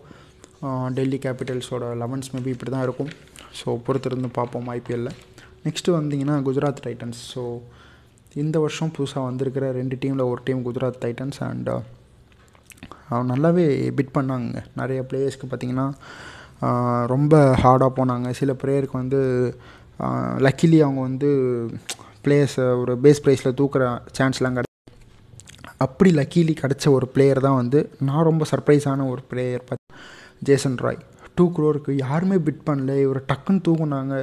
[0.98, 3.10] டெல்லி கேபிட்டல்ஸோட லெவன்ஸ் மேபி இப்படி தான் இருக்கும்.
[3.58, 5.16] ஸோ பொறுத்திருந்து பார்ப்போம் ஐபிஎல்லில்
[5.66, 7.42] நெக்ஸ்ட்டு வந்தீங்கன்னா குஜராத் டைட்டன்ஸ் ஸோ
[8.42, 11.70] இந்த வருஷம் புதுசாக வந்திருக்கிற ரெண்டு டீமில் ஒரு டீம் குஜராத் டைட்டன்ஸ் அண்ட்
[13.30, 13.64] நல்லாவே
[13.98, 15.86] பிட் பண்ணாங்க நிறைய பிளேயர்ஸ்க்கு பார்த்திங்கன்னா
[17.14, 18.28] ரொம்ப ஹார்டாக போனாங்க.
[18.40, 19.20] சில பிளேயருக்கு வந்து
[20.46, 21.30] லக்கிலி அவங்க வந்து
[22.24, 23.84] பிளேயர்ஸை ஒரு பேஸ் ப்ரைஸில் தூக்குற
[24.18, 24.64] சான்ஸ்லாம் கிடையாது
[25.84, 29.96] அப்படி லக்கீலி கிடச்ச ஒரு பிளேயர் தான் வந்து நான் ரொம்ப சர்ப்ரைஸான ஒரு பிளேயர் பார்த்து
[30.48, 31.00] ஜேசன் ராய்
[31.38, 32.92] டூ க்ரோருக்கு யாருமே பிட் பண்ணல.
[33.04, 34.14] இவர் டக்குன்னு தூக்குனாங்க.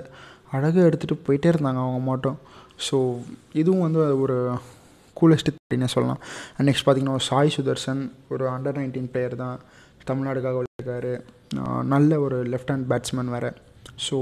[0.55, 2.37] அழகாக எடுத்துகிட்டு போயிட்டே இருந்தாங்க அவங்க மட்டும்.
[2.87, 2.97] ஸோ
[3.61, 4.37] இதுவும் வந்து ஒரு
[5.17, 6.21] கூலஸ்ட் அப்படின்னு சொல்லலாம்.
[6.67, 8.01] நெக்ஸ்ட் பார்த்தீங்கன்னா சாய் சுதர்சன்
[8.33, 9.57] ஒரு அண்டர் நைன்டீன் பிளேயர் தான்.
[10.09, 11.13] தமிழ்நாடுக்காக விளையாடுறாரு
[11.93, 13.51] நல்ல ஒரு லெஃப்ட் ஹேண்ட் பேட்ஸ்மேன் வேறு.
[14.07, 14.17] ஸோ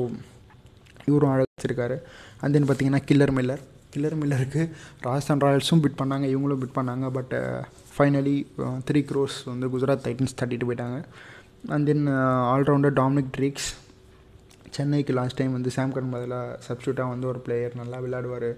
[1.10, 1.98] இவரும் அழைச்சிருக்காரு
[2.42, 3.64] அண்ட் தென் பார்த்தீங்கன்னா கில்லர் மில்லர்
[3.94, 4.62] கில்லர் மில்லருக்கு
[5.06, 7.06] ராஜஸ்தான் ராயல்ஸும் பிட் பண்ணாங்க இவங்களும் பிட் பண்ணாங்க.
[7.18, 7.34] பட்
[7.96, 8.36] ஃபைனலி
[8.90, 11.00] த்ரீ க்ரோஸ் வந்து குஜராத் டைட்டன்ஸ் தட்டிட்டு போயிட்டாங்க.
[11.76, 12.06] And then
[12.54, 13.70] allrounder Dominic Drakes
[14.76, 18.52] சென்னைக்கு லாஸ்ட் டைம் வந்து சாம்கன் பதிலாக சப்ஸ்டியூட்டாக வந்து ஒரு பிளேயர் நல்லா விளையாடுவார்.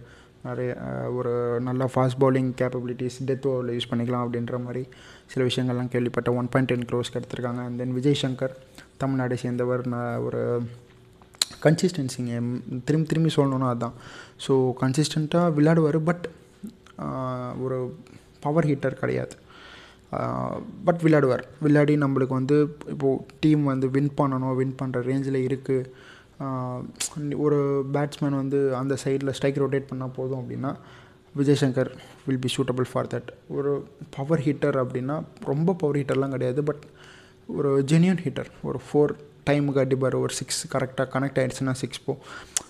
[0.45, 0.71] நிறைய
[1.17, 1.33] ஒரு
[1.67, 4.83] நல்ல ஃபாஸ்ட் பவுலிங் கேப்பபிலிட்டிஸ் டெத் ஓவரில் யூஸ் பண்ணிக்கலாம் அப்படின்ற மாதிரி
[5.31, 7.61] சில விஷயங்கள்லாம் கேள்விப்பட்ட ஒன் பாயிண்ட் டென் க்ரோஸ்க்கு எடுத்திருக்காங்க.
[7.67, 8.55] அண்ட் தென் விஜய் சங்கர்
[9.03, 10.41] தமிழ்நாடு சேர்ந்தவர் நான் ஒரு
[11.65, 12.33] கன்சிஸ்டன்சிங்க
[12.87, 13.95] திரும்பி திரும்பி சொல்லணுன்னா அதுதான்
[14.45, 16.25] ஸோ கன்சிஸ்டண்ட்டாக விளையாடுவார் பட்
[17.65, 17.77] ஒரு
[18.45, 19.35] பவர் ஹீட்டர் கிடையாது.
[20.87, 21.43] பட் விளையாடுவார்.
[21.65, 22.57] விளையாடி நம்மளுக்கு வந்து
[22.93, 25.87] இப்போது டீம் வந்து வின் பண்ணணும் வின் பண்ணுற ரேஞ்சில் இருக்குது
[27.45, 27.59] ஒரு
[27.95, 30.71] பேட்ஸ்மேன் வந்து அந்த சைடில் ஸ்ட்ரைக் ரொட்டேட் பண்ணால் போதும் அப்படின்னா
[31.35, 31.91] Vijay Shankar
[32.25, 33.71] will be suitable for that ஒரு
[34.15, 35.15] பவர் ஹீட்டர் அப்படின்னா
[35.51, 36.83] ரொம்ப பவர் ஹீட்டர்லாம் கிடையாது பட்
[37.57, 39.13] ஒரு ஜென்யூன் ஹீட்டர் ஒரு ஃபோர்
[39.47, 42.13] டைமுக்கு அடிப்பார் ஒரு சிக்ஸ் கரெக்டாக கனெக்ட் ஆகிடுச்சுன்னா சிக்ஸ் போ.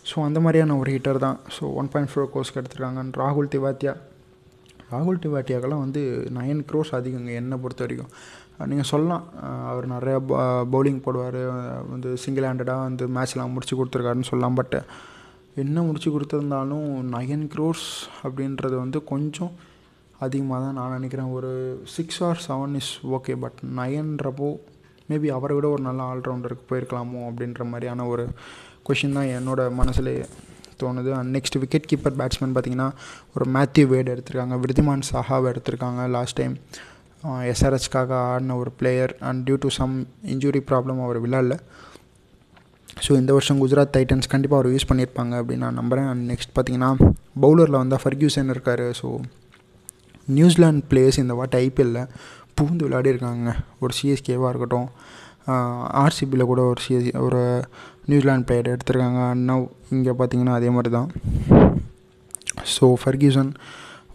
[0.09, 1.37] ஸோ அந்த மாதிரியான ஒரு ஹீட்டர் தான்.
[1.55, 3.03] ஸோ ஒன் பாயிண்ட் ஃபோர் கோர்ஸ்க்கு எடுத்துருக்காங்க.
[3.21, 3.93] ராகுல் திவாத்தியா
[4.91, 6.01] ராகுல் திவாத்தியாக்கெல்லாம் வந்து
[6.37, 8.11] நயன் க்ரோஸ் அதிகங்க என்னை பொறுத்த வரைக்கும்.
[8.71, 9.23] நீங்கள் சொல்லலாம்.
[9.71, 10.17] அவர் நிறையா
[10.73, 11.39] பவுலிங் போடுவார்.
[11.93, 14.57] வந்து சிங்கிள் ஹேண்டடாக வந்து மேட்ச்லாம் முடிச்சு கொடுத்துருக்காருன்னு சொல்லலாம்.
[14.59, 14.77] பட்
[15.63, 16.85] என்ன முடிச்சு கொடுத்துருந்தாலும்
[17.15, 17.87] நயன் க்ரோர்ஸ்
[18.27, 19.53] அப்படின்றது வந்து கொஞ்சம்
[20.25, 21.31] அதிகமாக தான் நான் நினைக்கிறேன்.
[21.37, 21.51] ஒரு
[21.95, 24.49] six or seven is okay but நயன்றப்போ
[25.09, 28.25] maybe அவரை விட ஒரு நல்ல ஆல்ரவுண்டருக்கு போயிருக்கலாமோ அப்படின்ற மாதிரியான ஒரு
[28.87, 30.11] கொஷின் தான் என்னோடய மனசில்
[30.81, 31.09] தோணுது.
[31.17, 32.89] And next wicket keeper batsman பார்த்திங்கன்னா
[33.35, 34.57] ஒரு மேத்யூ வேட் எடுத்திருக்காங்க.
[34.63, 36.01] விருதிமான் சாஹாவை எடுத்திருக்காங்க.
[36.17, 36.55] லாஸ்ட் டைம்
[37.51, 39.95] எஸ்ஆர்ஹெச்காக ஆடின ஒரு player and due to some
[40.33, 41.55] injury problem அவர் விளாட்ல
[43.05, 46.89] ஸோ இந்த வருஷம் குஜராத் டைட்டன்ஸ் கண்டிப்பாக அவர் யூஸ் பண்ணியிருப்பாங்க அப்படின்னு நான் நம்புகிறேன் அண்ட் நெக்ஸ்ட் பார்த்தீங்கன்னா
[47.43, 48.83] பவுலரில் வந்தால் ஃபர்கியூசன் இருக்கார்.
[48.99, 49.07] ஸோ
[50.37, 52.09] நியூசிலாண்ட் பிளேயர்ஸ் இந்த வாட்டி ஐபிஎல்லில்
[52.57, 53.51] பூந்து விளையாடிருக்காங்க
[53.83, 54.87] ஒரு சிஎஸ்கேவாக இருக்கட்டும்.
[56.03, 57.41] ஆர்சிபியில் கூட ஒரு சிஎஸ் ஒரு
[58.11, 59.21] நியூசிலாண்ட் பிளேயர் எடுத்திருக்காங்க.
[59.33, 59.55] அண்ணா
[59.95, 61.09] இங்கே பார்த்தீங்கன்னா அதே மாதிரி தான்.
[62.75, 63.51] ஸோ ஃபர்கியூசன்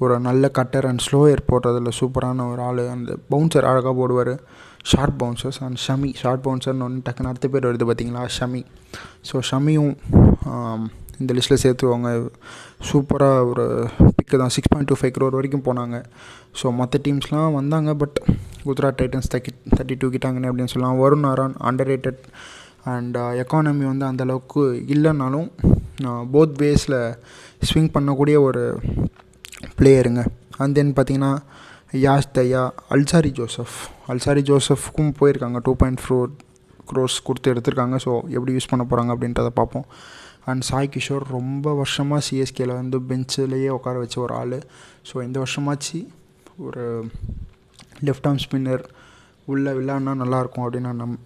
[0.05, 2.83] ஒரு நல்ல கட்டர் அண்ட் ஸ்லோ ஏர் போடுறதில் சூப்பரான ஒரு ஆள்.
[2.95, 4.35] அந்த பவுன்சர் அழகாக போடுவார்.
[4.91, 8.63] Short bouncers and Shami short பவுன்சர்னு ஒன்று டக்குன்னு அடுத்த பேர் வருது பார்த்தீங்களா ஷமி
[9.29, 9.93] ஸோ ஷமியும்
[11.23, 12.09] இந்த லிஸ்ட்டில் சேர்த்துவாங்க
[12.89, 13.65] சூப்பராக ஒரு
[14.17, 14.53] பிக்கு தான்.
[14.57, 15.97] Six point two five crore வரைக்கும் போனாங்க.
[16.61, 18.19] ஸோ மற்ற டீம்ஸ்லாம் வந்தாங்க பட்
[18.67, 20.99] குஜராத் டைட்டன்ஸ் தக்கி தேர்ட்டி டூ கிட்டாங்கன்னு அப்படின்னு சொல்லலாம்.
[21.03, 21.57] Varun Aaron
[21.93, 22.23] underrated
[22.95, 24.63] and economy வந்து அந்தளவுக்கு
[24.95, 25.49] இல்லைன்னாலும்
[26.35, 26.99] போத் வேஸில்
[27.69, 28.63] ஸ்விங் பண்ணக்கூடிய ஒரு
[29.79, 30.23] பிளேயருங்க
[30.63, 31.33] அண்ட் தென் பார்த்தீங்கன்னா
[32.05, 32.63] Yash Dayal
[32.95, 33.75] Alzarri Joseph.
[34.13, 35.59] Alzarri ஜோசஃப்க்கும் போயிருக்காங்க.
[35.67, 36.31] டூ பாயிண்ட் ஃபோர்
[36.91, 37.97] க்ரோஸ் கொடுத்து எடுத்திருக்காங்க.
[38.05, 39.87] ஸோ எப்படி யூஸ் பண்ண போகிறாங்க அப்படின்றத பார்ப்போம்.
[40.51, 44.59] அண்ட் சாய் கிஷோர் ரொம்ப வருஷமாக சிஎஸ்கேல வந்து பெஞ்சிலேயே உட்கார வச்ச ஒரு ஆள்.
[45.09, 45.99] ஸோ இந்த வருஷமாச்சு
[46.67, 46.85] ஒரு
[48.07, 48.85] லெஃப்ட் ஆர்ம் ஸ்பின்னர்
[49.53, 51.19] உள்ளே விளாட்னா நல்லாயிருக்கும் அப்படின்னு நான் நம்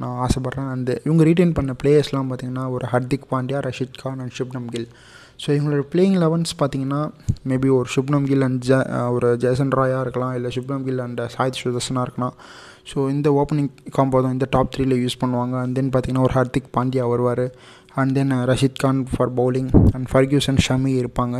[0.00, 0.70] நான் ஆசைப்பட்றேன்.
[0.74, 4.88] அந்த இவங்க ரீட்டைன் பண்ண பிளேயர்ஸ்லாம் பார்த்திங்கன்னா ஒரு ஹர்திக் பாண்டியா ரஷித் கான் அண்ட் ஷிப்னம் கில்
[5.42, 7.00] ஸோ இவங்களோட பிளேயிங் லெவன்ஸ் பார்த்தீங்கன்னா
[7.50, 8.78] மேபி ஒரு சுப்னம் கில் அண்ட் ஜ
[9.16, 12.34] ஒரு ஜெயசன் ராயாக இருக்கலாம் இல்லை சுப்னம் கில் அண்ட் சாயித் சுதர்சனாக இருக்கலாம்.
[12.90, 15.56] ஸோ இந்த ஓப்பனிங் காம்போ தான் இந்த டாப் த்ரீல யூஸ் பண்ணுவாங்க.
[15.62, 17.46] அண்ட் தென் பார்த்தீங்கன்னா ஒரு ஹர்திக் பாண்டியா வருவார்.
[18.00, 21.38] And then Rashid Khan for bowling and Ferguson Shami இருப்பாங்க.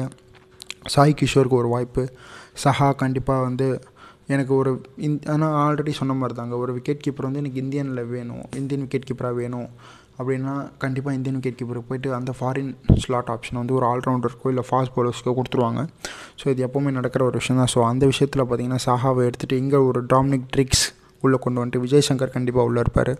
[0.94, 2.04] சாய் கிஷோருக்கு ஒரு வாய்ப்பு.
[2.64, 3.68] சஹா கண்டிப்பாக வந்து
[4.34, 4.70] எனக்கு ஒரு
[5.06, 6.54] இந் ஆனால் ஆல்ரெடி சொன்ன மாதிரி தாங்க.
[6.64, 8.44] ஒரு விக்கெட் கீப்பர் வந்து எனக்கு இந்தியனில் வேணும்.
[8.60, 9.68] இந்தியன் விக்கெட் கீப்பராக வேணும்.
[10.20, 10.54] அப்படின்னா
[10.84, 15.34] கண்டிப்பாக இந்தியன் விக்கெட் கீப்பருக்கு போயிட்டு அந்த ஃபாரின் ஸ்லாட் ஆப்ஷன் வந்து ஒரு ஆல்ரவுண்டருக்கோ இல்லை ஃபாஸ்ட் பவுலர்ஸ்க்கோ
[15.38, 15.82] கொடுத்துருவாங்க.
[16.40, 20.02] ஸோ இது எப்போவுமே நடக்கிற ஒரு விஷயம் தான் ஸோ அந்த விஷயத்தில் பார்த்திங்கன்னா சாஹாவை எடுத்துகிட்டு இங்கே ஒரு
[20.14, 20.84] டாமினிக் ட்ரிக்ஸ்
[21.22, 23.12] உள்ளே கொண்டு வந்துட்டு விஜய் சங்கர் கண்டிப்பாக உள்ளே இருப்பார்.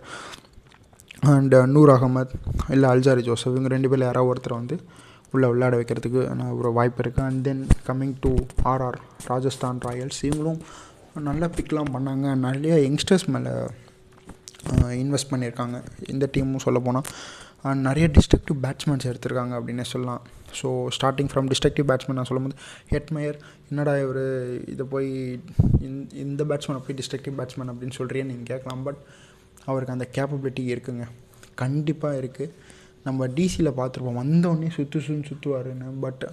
[1.32, 2.30] அண்ட் நூர் uh, அகமத்
[2.74, 4.76] இல்லை அல்ஜாரி ஜோசப் இவங்க ரெண்டு பேரில் யாராவது ஒருத்தர் வந்து
[5.32, 6.20] உள்ளே விளையாட வைக்கிறதுக்கு
[6.60, 8.30] ஒரு வாய்ப்பு இருக்குது and then coming to
[8.72, 8.98] RR
[9.30, 10.60] Rajasthan Royals இவங்களும்
[11.28, 12.26] நல்ல பிக்லாம் பண்ணாங்க.
[12.46, 13.52] நிறைய யங்ஸ்டர்ஸ் மேலே
[15.02, 15.76] இன்வெஸ்ட் பண்ணியிருக்காங்க.
[16.12, 20.22] இந்த டீமும் சொல்ல போனால் நிறைய டிஸ்ட்ரக்டிவ் பேட்ஸ்மேன்ஸ் எடுத்திருக்காங்க அப்படின்னே சொல்லலாம்.
[20.58, 22.56] So starting from destructive batsman நான் சொல்லும்போது
[22.92, 23.38] ஹெட்மயர்
[23.70, 24.22] என்னடா இவர்
[24.74, 25.08] இதை போய்
[26.24, 28.84] இந்த பேட்ஸ்மேனை போய் டிஸ்ட்ரக்டிவ் பேட்ஸ்மேன் அப்படின்னு சொல்கிறேன்னு நீங்கள் கேட்கலாம்.
[28.88, 29.00] பட்
[29.68, 31.06] அவருக்கு அந்த கேப்பபிலிட்டி இருக்குங்க.
[31.62, 32.54] கண்டிப்பாக இருக்குது
[33.08, 34.20] நம்ம டிசியில் பார்த்துருப்போம்.
[34.22, 36.24] வந்தோடனே சுற்று சுன்னு சுற்றுவாருன்னு பட்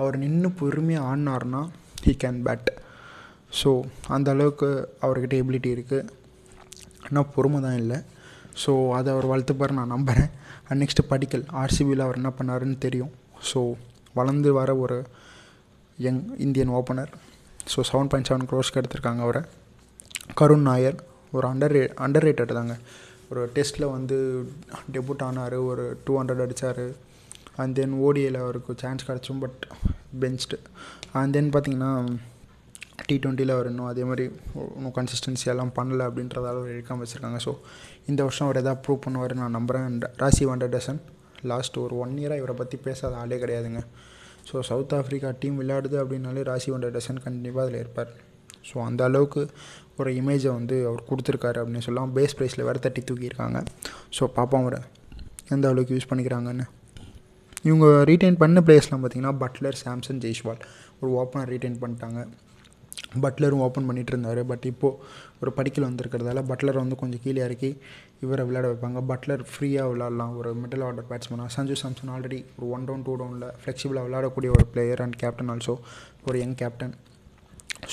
[0.00, 1.62] அவர் நின்று பொறுமையாக ஆடினார்னா
[2.04, 2.70] ஹீ கேன் பேட்
[3.60, 3.70] ஸோ
[4.14, 4.68] அந்த அளவுக்கு
[5.06, 6.08] அவர்கிட்ட எபிலிட்டி இருக்குது
[7.06, 7.98] ஆனால் பொறுமை தான் இல்லை.
[8.62, 10.30] ஸோ அதை அவர் வளர்த்துப்பார் நான் நம்புகிறேன்
[10.66, 13.12] அண்ட் நெக்ஸ்ட்டு படிக்கல் ஆர்சிபியில் அவர் என்ன பண்ணாருன்னு தெரியும்.
[13.50, 13.60] ஸோ
[14.18, 14.98] வளர்ந்து வர ஒரு
[15.98, 17.10] young Indian opener.
[17.72, 19.42] So seven point seven க்ரோஸ்க்கு எடுத்திருக்காங்க அவரை.
[20.40, 20.98] கருண் நாயர்
[21.36, 22.76] ஒரு அண்டர் ரே அண்டர் ரேட்டட் தாங்க.
[23.30, 24.16] ஒரு டெஸ்ட்டில் வந்து
[24.94, 26.82] டெபுட் ஆனார் ஒரு டூ ஹண்ட்ரட் அடித்தார்
[27.62, 29.62] அண்ட் தென் ஓடியில் அவருக்கு சான்ஸ் கிடச்சும் பட்
[30.22, 30.58] பெஞ்ச்டு
[31.20, 31.92] அண்ட் தென் பார்த்தீங்கன்னா
[33.08, 34.24] டி ட்வெண்ட்டியில் அவர் இன்னும் அதே மாதிரி
[34.76, 37.38] இன்னும் கன்சிஸ்டன்சி எல்லாம் பண்ணல அப்படின்றதால அவர் எடுக்காமல் வச்சுருக்காங்க.
[37.46, 37.52] ஸோ
[38.10, 41.00] இந்த வருஷம் அவர் எதாவது ப்ரூவ் பண்ணுவார் நான் நம்புகிறேன் அண்ட் ராசி வண்டர்டசன்
[41.50, 43.82] லாஸ்ட் ஒரு ஒன் இயராக இவரை பற்றி பேசாத ஆளே கிடையாதுங்க.
[44.48, 48.10] ஸோ சவுத் ஆஃப்ரிக்கா டீம் விளையாடுது அப்படின்னாலே ராசி வண்டர்டசன் கண்டிப்பாக அதில் இருப்பார்.
[48.68, 49.42] ஸோ அந்த அளவுக்கு
[50.00, 52.12] ஒரு இமேஜை வந்து அவர் கொடுத்துருக்காரு அப்படின்னு சொல்லலாம்.
[52.16, 53.58] பேஸ் ப்ரைஸில் வேறு தட்டி தூக்கியிருக்காங்க.
[54.16, 54.80] ஸோ பார்ப்போம் அவரை.
[55.54, 56.66] எந்த அளவுக்கு யூஸ் பண்ணிக்கிறாங்கன்னு.
[57.68, 60.60] இவங்க ரீட்டைன் பண்ண பிளேயர்ஸ்லாம் பார்த்தீங்கன்னா பட்லர் சாம்சன் ஜெய்ஷ்வால்
[61.00, 62.20] ஒரு ஓப்பனர் ரீட்டைன் பண்ணிட்டாங்க.
[63.24, 64.98] பட்லரும் ஓப்பன் பண்ணிகிட்டு இருந்தார் பட் இப்போது
[65.40, 67.70] ஒரு படிக்கல் வந்திருக்கிறதால பட்லரை வந்து கொஞ்சம் கீழே இறக்கி
[68.24, 69.00] இவரை விளையாட வைப்பாங்க.
[69.10, 73.50] பட்லர் ஃப்ரீயாக விளாட்லாம் ஒரு மிடில் ஆர்டர் பேட்ஸ்மேனாக சஞ்சு சாம்சன் ஆல்ரெடி ஒரு ஒன் டவுன் டூ டவுனில்
[73.62, 75.76] ஃப்ளெக்சிபிளாக விளையாடக்கூடிய ஒரு பிளேயர் அண்ட் கேப்டன் ஆல்சோ
[76.28, 76.94] ஒரு யங் கேப்டன்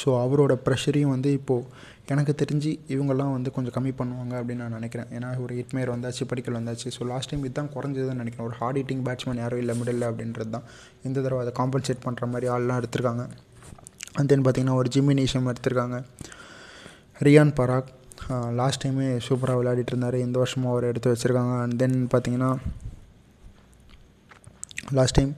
[0.01, 5.09] ஸோ அவரோட ப்ரெஷரையும் வந்து இப்போது எனக்கு தெரிஞ்சு இவங்கெல்லாம் வந்து கொஞ்சம் கம்மி பண்ணுவாங்க அப்படின்னு நான் நினைக்கிறேன்.
[5.17, 6.87] ஏன்னா ஒரு ஹிட்மேர் வந்தாச்சு படிக்கல் வந்தாச்சு.
[6.95, 8.47] ஸோ லாஸ்ட் டைம் இதுதான் குறைஞ்சதுன்னு நினைக்கிறேன்.
[8.49, 10.67] ஒரு ஹார்ட் ஹிட்டிங் பேட்ஸ்மேன் யாரும் இல்லை மிடில் அப்படின்றது தான்
[11.07, 13.25] இந்த தடவை அதை காம்பன்சேட் பண்ணுற மாதிரி ஆள்லாம் எடுத்திருக்காங்க.
[14.17, 15.97] அண்ட் தென் பார்த்திங்கன்னா ஒரு ஜிம்மி நீஷம் எடுத்திருக்காங்க.
[17.27, 17.91] ரியான் பராக்
[18.59, 20.17] லாஸ்ட் டைமே சூப்பராக விளையாடிட்டு இருந்தார்.
[20.25, 21.55] இந்த வருஷமும் அவர் எடுத்து வச்சுருக்காங்க.
[21.63, 22.51] அண்ட் தென் பார்த்திங்கன்னா
[24.97, 25.33] லாஸ்ட் டைம்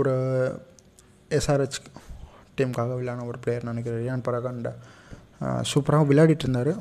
[0.00, 0.14] ஒரு
[1.38, 1.80] எஸ்ஆர்ஹெச்
[2.58, 4.00] டீமுக்காக விளையாடின ஒரு பிளேயர் நினைக்கிறேன்.
[4.04, 4.68] ரியான் பராக் அண்ட்
[5.72, 6.72] சூப்பராக விளையாடிட்டு இருந்தார்.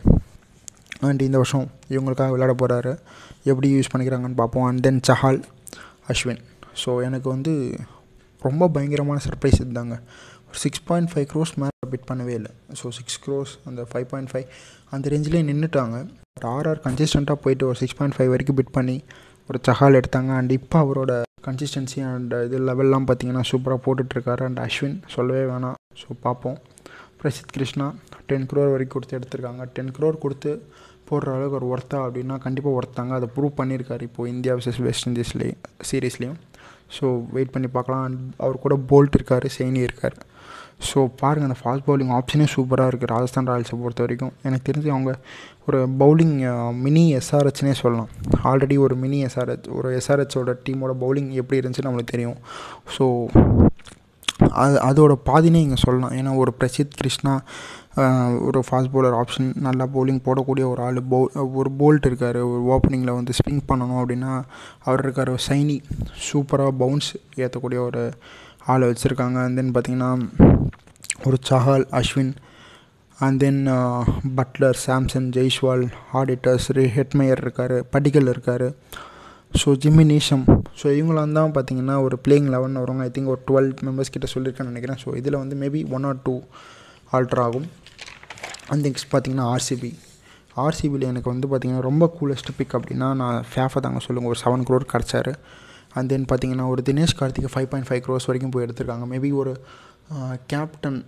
[1.07, 2.93] அண்ட் இந்த வருஷம் இவங்களுக்காக விளையாட போகிறாரு
[3.51, 5.41] எப்படி யூஸ் பண்ணிக்கிறாங்கன்னு பார்ப்போம் and then Chahal
[6.11, 6.41] Ashwin
[6.83, 7.53] so எனக்கு வந்து
[8.47, 9.95] ரொம்ப பயங்கரமான சர்ப்ரைஸ் இருந்தாங்க.
[10.49, 12.51] ஒரு சிக்ஸ் பாயிண்ட் ஃபைவ் க்ரோஸ் மேலே பிட் பண்ணவே இல்லை.
[12.79, 14.47] ஸோ சிக்ஸ் க்ரோஸ் அந்த ஃபைவ் பாயிண்ட் ஃபைவ்
[14.95, 15.97] அந்த ரேஞ்சிலே நின்றுட்டாங்க
[16.35, 18.97] பட் ஆர்ஆர் கன்சிஸ்டண்ட்டாக போயிட்டு ஒரு சிக்ஸ் பாயிண்ட் ஃபைவ் வரைக்கும் பிட் பண்ணி
[19.49, 20.31] ஒரு சஹால் எடுத்தாங்க.
[20.39, 21.11] அண்ட் இப்போ அவரோட
[21.47, 24.43] கன்சிஸ்டன்சி அண்ட் இது லெவல்லாம் பார்த்தீங்கன்னா சூப்பராக போட்டுட்ருக்காரு.
[24.49, 25.77] அண்ட் அஸ்வின் சொல்லவே வேணாம்.
[26.01, 26.57] ஸோ பார்ப்போம்.
[27.19, 27.87] பிரசித் கிருஷ்ணா
[28.29, 29.63] டென் க்ரோர் வரைக்கும் கொடுத்து எடுத்திருக்காங்க.
[29.75, 30.51] டென் க்ரோர் கொடுத்து
[31.09, 35.61] போடுற அளவுக்கு ஒரு ஒர்த்தா அப்படின்னா கண்டிப்பாக ஒர்த்தாங்க அதை ப்ரூவ் பண்ணியிருக்காரு இப்போது இந்தியா வர்சஸ் வெஸ்ட் இண்டீஸ்லேயும்
[35.89, 36.39] சீரீஸ்லேயும்
[36.97, 37.05] ஸோ
[37.35, 38.03] வெயிட் பண்ணி பார்க்கலாம்.
[38.07, 40.17] அண்ட் அவர் கூட போல்ட் இருக்கார் செயினி இருக்கார்.
[40.79, 44.33] ஸோ பாருங்கள் அந்த ஃபாஸ்ட் பவுலிங் ஆப்ஷனே சூப்பராக இருக்குது ராஜஸ்தான் ராயல்ஸை பொறுத்த வரைக்கும்.
[44.47, 45.13] எனக்கு தெரிஞ்சு அவங்க
[45.67, 46.35] ஒரு பவுலிங்
[46.83, 48.11] மினி எஸ்ஆர்ஹெச்னே சொல்லலாம்.
[48.49, 52.39] ஆல்ரெடி ஒரு மினி எஸ்ஆர்ஹெச் ஒரு எஸ்ஆர்ஹெச்சோட டீமோட பவுலிங் எப்படி இருந்துச்சுன்னு நம்மளுக்கு தெரியும்.
[52.97, 53.07] ஸோ
[54.63, 56.13] அது அதோட பாதினே இங்கே சொல்லலாம்.
[56.19, 57.33] ஏன்னா ஒரு பிரசித் கிருஷ்ணா
[58.47, 63.17] ஒரு ஃபாஸ்ட் பவுலர் ஆப்ஷன் நல்லா பவுலிங் போடக்கூடிய ஒரு ஆள் பவு ஒரு போல்ட் இருக்கார் ஒரு ஓப்பனிங்கில்
[63.19, 64.33] வந்து ஸ்பிங் பண்ணணும் அப்படின்னா
[64.87, 65.77] அவர் இருக்கார் சைனி.
[66.27, 67.09] சூப்பராக பவுன்ஸ்
[67.43, 68.03] ஏற்றக்கூடிய ஒரு
[68.73, 69.37] ஆளை வச்சுருக்காங்க.
[69.45, 70.11] அண்ட் தென் பார்த்திங்கன்னா
[71.27, 72.33] ஒரு Chahal Ashwin
[73.25, 73.61] and then
[74.39, 75.83] Buttler Samson Jaiswal
[76.21, 78.67] auditors Hetmyer இருக்கார் படிக்கல் இருக்கார்.
[79.61, 80.43] So Jimmy Neesham.
[80.79, 83.03] ஸோ இவங்களாம் தான் பார்த்தீங்கன்னா ஒரு பிளேயிங் லெவன் வருவாங்க.
[83.07, 84.99] ஐ திங்க் ஒரு டுவெல் மெம்பர்ஸ் கிட்ட சொல்லியிருக்கேன்னு நினைக்கிறேன்.
[85.03, 86.35] ஸோ இதில் வந்து மேபி ஒன் ஆர் டூ
[87.17, 87.67] ஆல்ட்ரு ஆகும்.
[88.71, 89.91] அண்ட் நெக்ஸ்ட் பார்த்தீங்கன்னா ஆர்சிபி
[90.63, 94.85] ஆர்சிபியில் எனக்கு வந்து பார்த்திங்கன்னா ரொம்ப கூலஸ்ட் பிக் அப்படின்னா நான் ஃபேஃபை தாங்க சொல்லுங்கள் ஒரு செவன் க்ரோர்
[94.93, 95.33] கிடச்சாரு
[95.95, 99.07] அண்ட் தென் பார்த்தீங்கன்னா ஒரு தினேஷ் கார்த்திகை ஃபைவ் பாயிண்ட் ஃபைவ் க்ரோஸ் வரைக்கும் போய் எடுத்திருக்காங்க.
[99.13, 99.53] மேபி ஒரு
[100.53, 100.99] கேப்டன்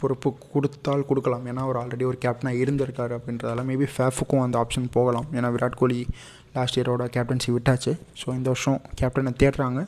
[0.00, 1.44] பொறுப்பு கொடுத்தால் கொடுக்கலாம்.
[1.50, 5.28] ஏன்னா அவர் ஆல்ரெடி ஒரு கேப்டனாக இருந்திருக்காரு அப்படின்றதால மேபி ஃபேஃபுக்கும் அந்த ஆப்ஷன் போகலாம்.
[5.36, 6.00] ஏன்னா விராட் கோலி
[6.56, 7.92] லாஸ்ட் இயரோட கேப்டன்சி விட்டாச்சு.
[8.20, 9.80] ஸோ இந்த வருஷம் கேப்டனை தேடுறாங்க.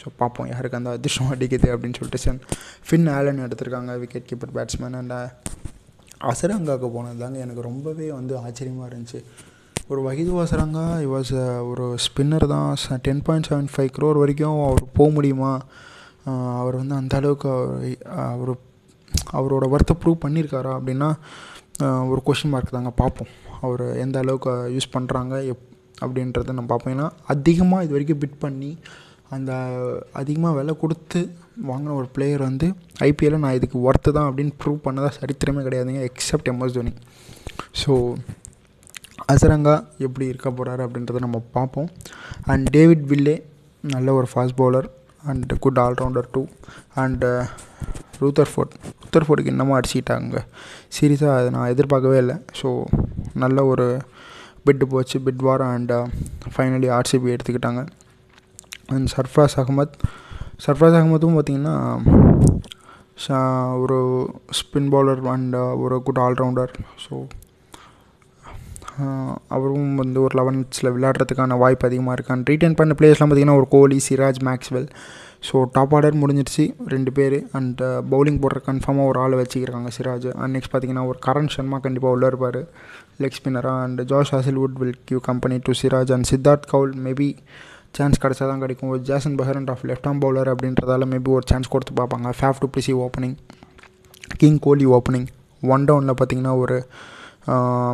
[0.00, 2.22] ஸோ பார்ப்போம் யாருக்கு அந்த அதிர்ஷ்டம் அடிக்குது அப்படின்னு சொல்லிட்டு.
[2.26, 2.40] சென்
[2.86, 5.16] ஃபின் ஆலன் எடுத்திருக்காங்க விக்கெட் கீப்பர் பேட்ஸ்மேன் அண்ட்
[6.30, 9.20] அசரங்காவுக்கு போனது தாங்க எனக்கு ரொம்பவே வந்து ஆச்சரியமாக இருந்துச்சு.
[9.92, 11.32] ஒரு வகிது வாசரங்கா இவாஸ்
[11.70, 12.68] ஒரு ஸ்பின்னர் தான்.
[13.06, 15.50] Ten point seven five crore வரைக்கும் அவர் போக முடியுமா?
[16.60, 17.50] அவர் வந்து அந்த அளவுக்கு
[18.34, 18.52] அவர்
[19.38, 21.08] அவரோட ஒர்த்தை ப்ரூவ் பண்ணியிருக்காரா அப்படின்னா
[22.10, 23.30] ஒரு கொஷின் மார்க் தாங்க பார்ப்போம்.
[23.66, 25.64] அவர் எந்த அளவுக்கு யூஸ் பண்ணுறாங்க எப்
[26.04, 26.94] அப்படின்றத நம்ம பார்ப்போம்.
[26.96, 28.70] ஏன்னா அதிகமாக இது வரைக்கும் பிட் பண்ணி
[29.36, 29.52] அந்த
[30.20, 31.20] அதிகமாக விலை கொடுத்து
[31.70, 32.66] வாங்கின ஒரு பிளேயர் வந்து
[33.08, 36.94] ஐபிஎல்லில் நான் இதுக்கு ஒர்த்து தான் அப்படின்னு ப்ரூவ் பண்ணதா சரித்திரமே கிடையாதுங்க except MS Dhoni.
[37.82, 37.92] So
[39.32, 39.74] Hasaranga
[40.06, 41.88] எப்படி இருக்க போகிறாரு அப்படின்றத நம்ம பார்ப்போம்.
[42.52, 43.36] அண்ட் டேவிட் வில்லே
[43.94, 44.88] நல்ல ஒரு fast bowler
[45.30, 46.42] and good allrounder too
[47.02, 47.30] and
[48.52, 50.40] Rutherford ரூத்தர் ஃபோர்டுக்கு என்னமோ அடிச்சிக்கிட்டாங்க
[50.96, 52.36] சீரியஸாக அதை நான் எதிர்பார்க்கவே இல்லை.
[52.60, 52.68] ஸோ
[53.42, 53.86] நல்ல ஒரு
[54.66, 55.94] பிட்டு போச்சு bid war and
[56.56, 57.82] finally RCB எடுத்துக்கிட்டாங்க.
[58.94, 59.96] அண்ட் சர்ஃப்ராஸ் அகமத்
[60.64, 61.76] சர்ஃப்ராஸ் அகமதும் பார்த்திங்கன்னா
[63.82, 63.98] ஒரு
[64.58, 66.72] ஸ்பின் பவுலர் அண்ட் ஒரு குட் ஆல்ரவுண்டர்
[67.04, 67.14] ஸோ
[69.56, 73.98] அவரும் வந்து ஒரு லெவன்ஸில் விளையாடுறதுக்கான வாய்ப்பு அதிகமாக இருக்கான் ரீட்டர்ன் ரீட்டைன் பண்ண பிளேயர்ஸ்லாம் பார்த்திங்கன்னா ஒரு Kohli
[74.06, 74.88] Siraj Maxwell.
[75.48, 77.36] So top order முடிஞ்சிருச்சு ரெண்டு பேர்.
[77.58, 77.80] அண்ட்
[78.12, 80.28] பவுலிங் போடுற கன்ஃபார்மாக ஒரு ஆள் வச்சுக்கிறாங்க சிராஜ்.
[80.40, 82.60] அண்ட் நெக்ஸ்ட் பார்த்திங்கன்னா ஒரு கரண் சர்மா கண்டிப்பாக உள்ளே இருப்பார்.
[83.22, 87.28] Leg ஸ்பின்னராக and George Hazlewood will give company to Siraj and Siddharth Kaul maybe
[87.98, 88.92] chance கிடச்சா தான் கிடைக்கும்.
[88.94, 92.30] ஒரு Jason and of left arm bowler அப்படின்றதால மேபி ஒரு சான்ஸ் கொடுத்து பார்ப்பாங்க.
[92.40, 93.36] Faf du Plessis opening
[94.40, 95.28] king Kohli opening
[95.74, 96.78] one டவுனில் பார்த்தீங்கன்னா ஒரு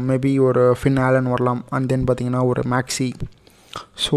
[0.08, 1.62] மேபி ஒரு ஃபின் ஆலன் வரலாம்.
[1.76, 3.10] அண்ட் தென் பார்த்தீங்கன்னா ஒரு மேக்ஸி
[4.04, 4.16] ஸோ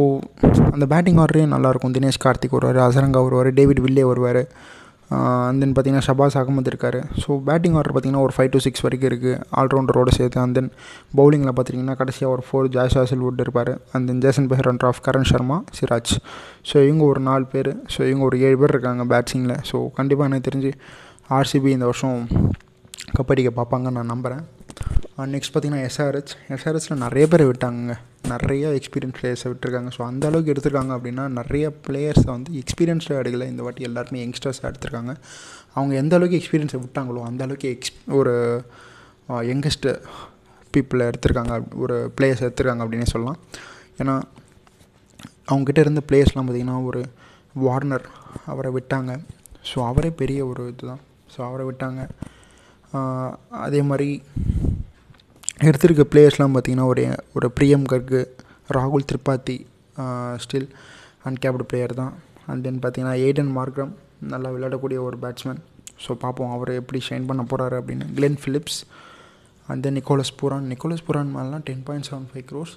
[0.73, 1.95] அந்த பேட்டிங் ஆர்டரே நல்லாயிருக்கும்.
[1.97, 4.41] தினேஷ் கார்த்திக் வருவார் அசரங்கா வருவார் டேவிட் வில்லே வருவார்.
[5.47, 6.97] அண்ட் தென் பார்த்தீங்கன்னா ஷபாஸ் அகமது இருக்கார்.
[7.23, 10.69] ஸோ பேட்டிங் ஆர்டர் பார்த்தீங்கன்னா ஒரு ஃபைவ் டு சிக்ஸ் வரைக்கும் இருக்குது ஆல்ரவுண்டரோட சேர்த்து அண்ட் தென்
[11.19, 13.71] பவுலிங்கில் பார்த்தீங்கன்னா கடைசியாக ஒரு ஃபோர் ஜாஷா சில்வுட் இருப்பார்.
[13.93, 14.47] And then Jason
[14.85, 16.13] Behrendorff Karn Sharma Siraj
[16.71, 17.71] so இவங்க ஒரு நாலு பேர்.
[17.95, 20.73] ஸோ இவங்க ஒரு ஏழு பேர் இருக்காங்க பேட்ஸிங்கில் ஸோ கண்டிப்பாக எனக்கு தெரிஞ்சு
[21.39, 22.17] ஆர்சிபி இந்த வருஷம்
[23.17, 24.43] கப்படிக்க பார்ப்பாங்கன்னு நான் நம்புகிறேன்
[25.17, 27.93] Uh, நெக்ஸ்ட் பார்த்திங்கன்னா எஸ்ஆர்ஹெச் எஸ்ஆர்ஹெச்சில் நிறைய பேர் விட்டாங்க
[28.31, 29.89] நிறைய எக்ஸ்பீரியன்ஸ் பிளேயர்ஸை விட்டுருக்காங்க.
[29.95, 33.47] ஸோ அந்த அளவுக்கு எடுத்திருக்காங்க அப்படின்னா நிறைய பிளேயர்ஸை வந்து எக்ஸ்பீரியன்ஸில் எடுக்கல.
[33.51, 35.13] இந்த வாட்டி எல்லாருமே யங்ஸ்டர்ஸாக எடுத்திருக்காங்க.
[35.73, 38.33] அவங்க எந்த அளவுக்கு எக்ஸ்பீரியன்ஸை விட்டாங்களோ அந்த அளவுக்கு எக்ஸ் ஒரு
[39.31, 39.87] uh, யங்கஸ்ட்
[40.73, 41.55] பீப்புளை எடுத்திருக்காங்க.
[41.83, 43.39] ஒரு பிளேயர்ஸ் எடுத்திருக்காங்க அப்படின்னே சொல்லலாம்.
[44.01, 44.15] ஏன்னா
[45.51, 47.03] அவங்ககிட்ட இருந்த பிளேயர்ஸ்லாம் பார்த்திங்கன்னா ஒரு
[47.65, 48.07] வார்னர்
[48.45, 49.11] அவரை விட்டாங்க.
[49.71, 51.03] ஸோ அவரே பெரிய ஒரு இதுதான்.
[51.35, 52.01] ஸோ அவரை விட்டாங்க.
[52.97, 53.29] Uh,
[53.65, 54.09] அதே மாதிரி
[55.59, 57.03] எடுத்திருக்க பிளேயர்ஸ்லாம் பார்த்திங்கன்னா ஒரு
[57.37, 58.21] ஒரு பிரியம் கர்கு
[58.75, 59.55] ராகுல் திரிபாத்தி
[60.43, 60.67] ஸ்டில்
[61.29, 62.13] அன்கேப்டு பிளேயர் தான்.
[62.49, 63.91] அண்ட் தென் பார்த்திங்கன்னா எய்டன் மார்க்ரம்
[64.31, 65.61] நல்லா விளையாடக்கூடிய ஒரு பேட்ஸ்மேன்
[66.03, 68.05] ஸோ பார்ப்போம் அவர் எப்படி ஷைன் பண்ண போகிறாரு அப்படின்னு.
[68.17, 68.79] Glenn Phillips
[69.69, 72.73] and then Nicholas Pooran Nicholas Pooran மேலாம் ten point seven five crores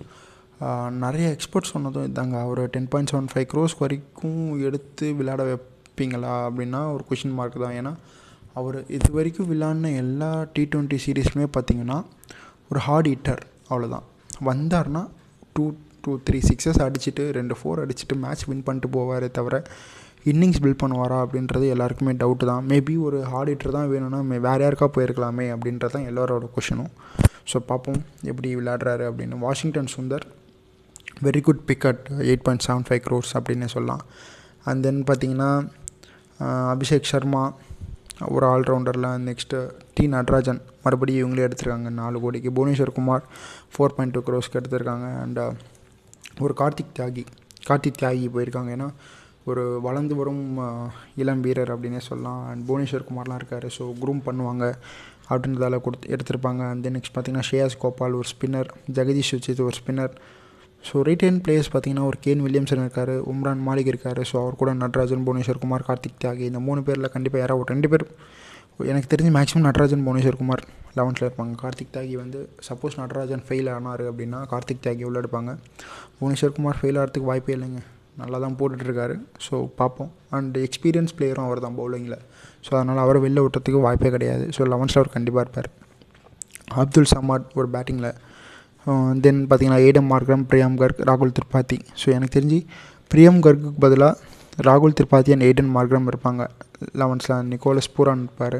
[1.05, 2.37] நிறைய எக்ஸ்பர்ட்ஸ் சொன்னதும் இதாங்க.
[2.47, 7.77] அவர் ten point seven five crores வரைக்கும் எடுத்து விளையாட வைப்பீங்களா அப்படின்னா ஒரு கொஷின் மார்க் தான்.
[7.81, 7.95] ஏன்னா
[8.61, 11.99] அவர் இது வரைக்கும் விளாடின எல்லா டி ட்வெண்ட்டி சீரீஸுமே பார்த்திங்கன்னா
[12.71, 14.07] ஒரு ஹார்ட் ஹிட்டர் அவ்வளோதான்
[14.49, 15.03] வந்தார்னா
[15.57, 15.65] டூ
[16.05, 19.57] டூ த்ரீ சிக்ஸஸ் அடிச்சுட்டு ரெண்டு ஃபோர் அடிச்சுட்டு மேட்ச் வின் பண்ணிட்டு போவாரே தவிர
[20.31, 22.65] இன்னிங்ஸ் பில்ட் பண்ணுவாரா அப்படின்றது எல்லாருக்குமே டவுட்டு தான்.
[22.71, 26.93] மேபி ஒரு ஹார்ட் ஹிட்டர் தான் வேணும்னா மே வேறு யாருக்கா போயிருக்கலாமே அப்படின்றது தான் எல்லோரோட கொஷனும்
[27.51, 28.01] ஸோ பார்ப்போம்
[28.31, 29.37] எப்படி விளையாடுறாரு அப்படின்னு.
[29.45, 30.25] Washington Sundar
[31.27, 34.03] very good pick at eight point seven five crores அப்படின்னு சொல்லலாம்.
[34.71, 35.51] அண்ட் தென் பார்த்திங்கன்னா
[36.75, 37.45] அபிஷேக் சர்மா
[38.35, 40.61] ஒரு ஆல்ரவுண்டரில் நெக்ஸ்ட்டு டி நடராஜன்.
[40.85, 41.89] மறுபடியும் இவங்களே எடுத்திருக்காங்க.
[41.91, 42.51] நாலு கோடிக்கு.
[42.51, 43.25] Bhuvneshwar Kumar
[43.73, 45.21] four point two க்ரோஸ்க்கு எடுத்திருக்காங்க.
[45.23, 45.53] அண்ட் uh,
[46.41, 47.25] ஒரு கார்த்திக் தியாகி.
[47.69, 48.71] கார்த்திக் தியாகி போயிருக்காங்க.
[48.77, 48.89] ஏன்னா
[49.45, 52.47] ஒரு வளர்ந்து வரும் uh, இளம் வீரர் அப்படின்னே சொல்லலாம்.
[52.47, 53.67] அண்ட் புவனேஸ்வர் குமார்லாம் இருக்கார்.
[53.79, 54.75] ஸோ குரூம் பண்ணுவாங்க.
[55.31, 56.71] அப்படின்றதால கொடுத்து எடுத்திருப்பாங்க.
[56.71, 60.15] அண்ட் தென் நெக்ஸ்ட் பார்த்திங்கன்னா ஷேயாஸ் கோபால் ஒரு ஸ்பின்னர் ஜெகதீஷ் சுச்சித் ஒரு spinner
[60.85, 64.73] so right hand players பார்த்திங்கன்னா ஒரு கேன் வில்லியம்சன் இருக்கார் உம்ரான் மாலிக் இருக்கார் ஸோ அவர் கூட
[64.83, 68.05] நடராஜன் புவனேஸ்வர் குமார் கார்த்திக் தியாகி இந்த மூணு பேரில் கண்டிப்பாக யாராவது ரெண்டு பேர்
[68.93, 70.63] எனக்கு தெரிஞ்சு மேக்ஸிமம் நடராஜன் புவனேஸ்வர் குமார்
[70.99, 71.53] லெவன்த்தில் இருப்பாங்க.
[71.63, 75.53] கார்த்திக் தியாகி வந்து சப்போஸ் நடராஜன் ஃபெயில் ஆனார் அப்படின்னா கார்த்திக் தியாகி உள்ள எடுப்பாங்க
[76.19, 77.81] புவனேஸ்வர் குமார் ஃபெயில் ஆகிறதுக்கு வாய்ப்பே இல்லைங்க.
[78.21, 79.15] நல்லா தான் போட்டுட்ருக்காரு
[79.47, 80.11] ஸோ பார்ப்போம்.
[80.37, 82.19] அண்ட் எக்ஸ்பீரியன்ஸ் பிளேயரும் அவர் தான் பவுலிங்கில்
[82.67, 84.45] ஸோ அதனால் அவரை வெளில விட்டுறதுக்கு வாய்ப்பே கிடையாது.
[84.57, 85.69] ஸோ லெவன்ஸில் அவர் கண்டிப்பாக இருப்பார்.
[86.83, 88.13] அப்துல் சமாட் ஒரு பேட்டிங்கில்
[89.25, 91.79] தென் பார்த்தீங்கன்னா ஏடம் மார்க்ரம் பிரியாம் கர்க் ராகுல் திரிபாதி.
[92.01, 92.59] ஸோ எனக்கு தெரிஞ்சு
[93.13, 94.15] பிரியம் கர்க்குக்கு பதிலாக
[94.67, 96.43] ராகுல் திரிபாதி அண்ட் ஏடன் மார்க்ரம் இருப்பாங்க.
[97.01, 98.59] லெவன்ஸில் நிக்கோலஸ் பூரான் இருப்பார்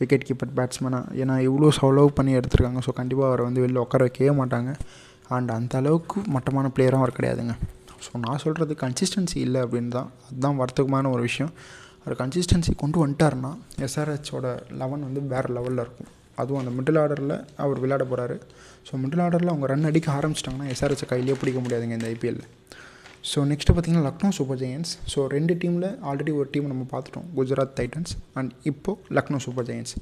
[0.00, 2.80] விக்கெட் கீப்பர் பேட்ஸ்மேனாக ஏன்னா இவ்வளோ செலவு பண்ணி எடுத்திருக்காங்க.
[2.86, 4.70] ஸோ கண்டிப்பாக அவரை வந்து வெளில உட்கார வைக்கவே மாட்டாங்க.
[5.36, 7.54] அண்ட் அந்த அளவுக்கு மட்டமான பிளேயரும் அவர் கிடையாதுங்க.
[8.04, 10.08] ஸோ நான் சொல்கிறது கன்சிஸ்டன்சி இல்லை அப்படின்னு தான்.
[10.28, 11.52] அதுதான் வருத்தகமான ஒரு விஷயம்.
[12.02, 13.52] அவர் கன்சிஸ்டன்சி கொண்டு வந்துட்டாருன்னா
[13.86, 14.46] எஸ்ஆர்ஹெச்சோட
[14.80, 16.10] லெவன் வந்து வேறு லெவலில் இருக்கும்.
[16.42, 18.36] அதுவும் அந்த மிடில் ஆர்டரில் அவர் விளையாட போகிறாரு
[18.88, 22.48] ஸோ மிடில் ஆர்டரில் அவங்க ரன் அடிக்க ஆரம்பிச்சிட்டாங்கன்னா எஸ்ஆர்எஸ் கையிலேயே பிடிக்க முடியாதுங்க இந்த ஐபிஎல்லில்
[23.30, 27.74] ஸோ நெக்ஸ்ட்டு பார்த்திங்கன்னா லக்னோ சூப்பர் ஜெயன்ஸ் ஸோ ரெண்டு டீமில் ஆல்ரெடி ஒரு டீம் நம்ம பார்த்துட்டோம் குஜராத்
[27.80, 29.92] டைட்டன்ஸ் அண்ட் இப்போது Lucknow Super Giants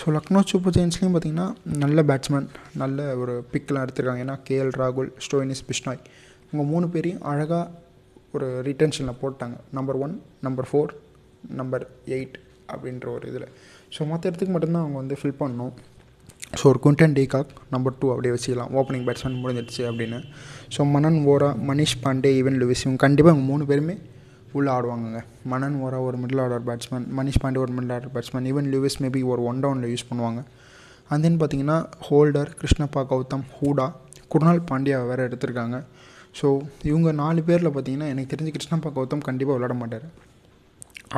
[0.00, 1.46] so Lucknow Super ஜெயின்ஸ்லேயும் பார்த்திங்கன்னா
[1.84, 2.48] நல்ல பேட்ஸ்மேன்
[2.82, 4.24] நல்ல ஒரு பிக்கெலாம் எடுத்திருக்காங்க.
[4.24, 6.02] ஏன்னா கேஎல் ராகுல் ஸ்டோயினிஸ் பிஷ்னாய்
[6.46, 7.64] இவங்க மூணு பேரையும் அழகாக
[8.36, 9.56] ஒரு ரிட்டன்ஷனில் போட்டாங்க.
[9.78, 10.14] Number one
[10.46, 10.92] number four
[11.60, 11.84] number
[12.16, 12.36] eight
[12.72, 13.48] அப்படின்ற ஒரு இதில்.
[13.96, 15.74] ஸோ மற்ற இடத்துக்கு மட்டும்தான் அவங்க வந்து ஃபில் பண்ணணும்.
[16.58, 18.72] ஸோ ஒரு குண்டன் டீகாக் நம்பர் டூ அப்படியே வச்சுக்கலாம்.
[18.78, 20.18] ஓப்பனிங் பேட்ஸ்மேன் முடிஞ்சிடுச்சு அப்படின்னு.
[20.74, 23.96] So Manan Vohra Manish Pandey even Lewis இவங்க கண்டிப்பாக இவங்க மூணு பேருமே
[24.58, 25.20] உள்ளே ஆடுவாங்கங்க.
[25.52, 29.22] மனன் ஓரா ஒரு middle order batsman Manish Pandey ஒரு middle order batsman Evin Lewis maybe
[29.32, 30.42] ஒரு ஒன் டவுனில் யூஸ் பண்ணுவாங்க.
[31.10, 33.86] அண்ட் தென் பார்த்தீங்கன்னா ஹோல்டர் கிருஷ்ணப்பா கௌதம் ஹூடா
[34.34, 35.76] குருணால் பாண்டியா வேறு எடுத்திருக்காங்க.
[36.38, 36.46] ஸோ
[36.90, 40.06] இவங்க நாலு பேரில் பார்த்தீங்கன்னா எனக்கு தெரிஞ்சு கிருஷ்ணப்பா கௌதம் கண்டிப்பாக விளாட மாட்டார்.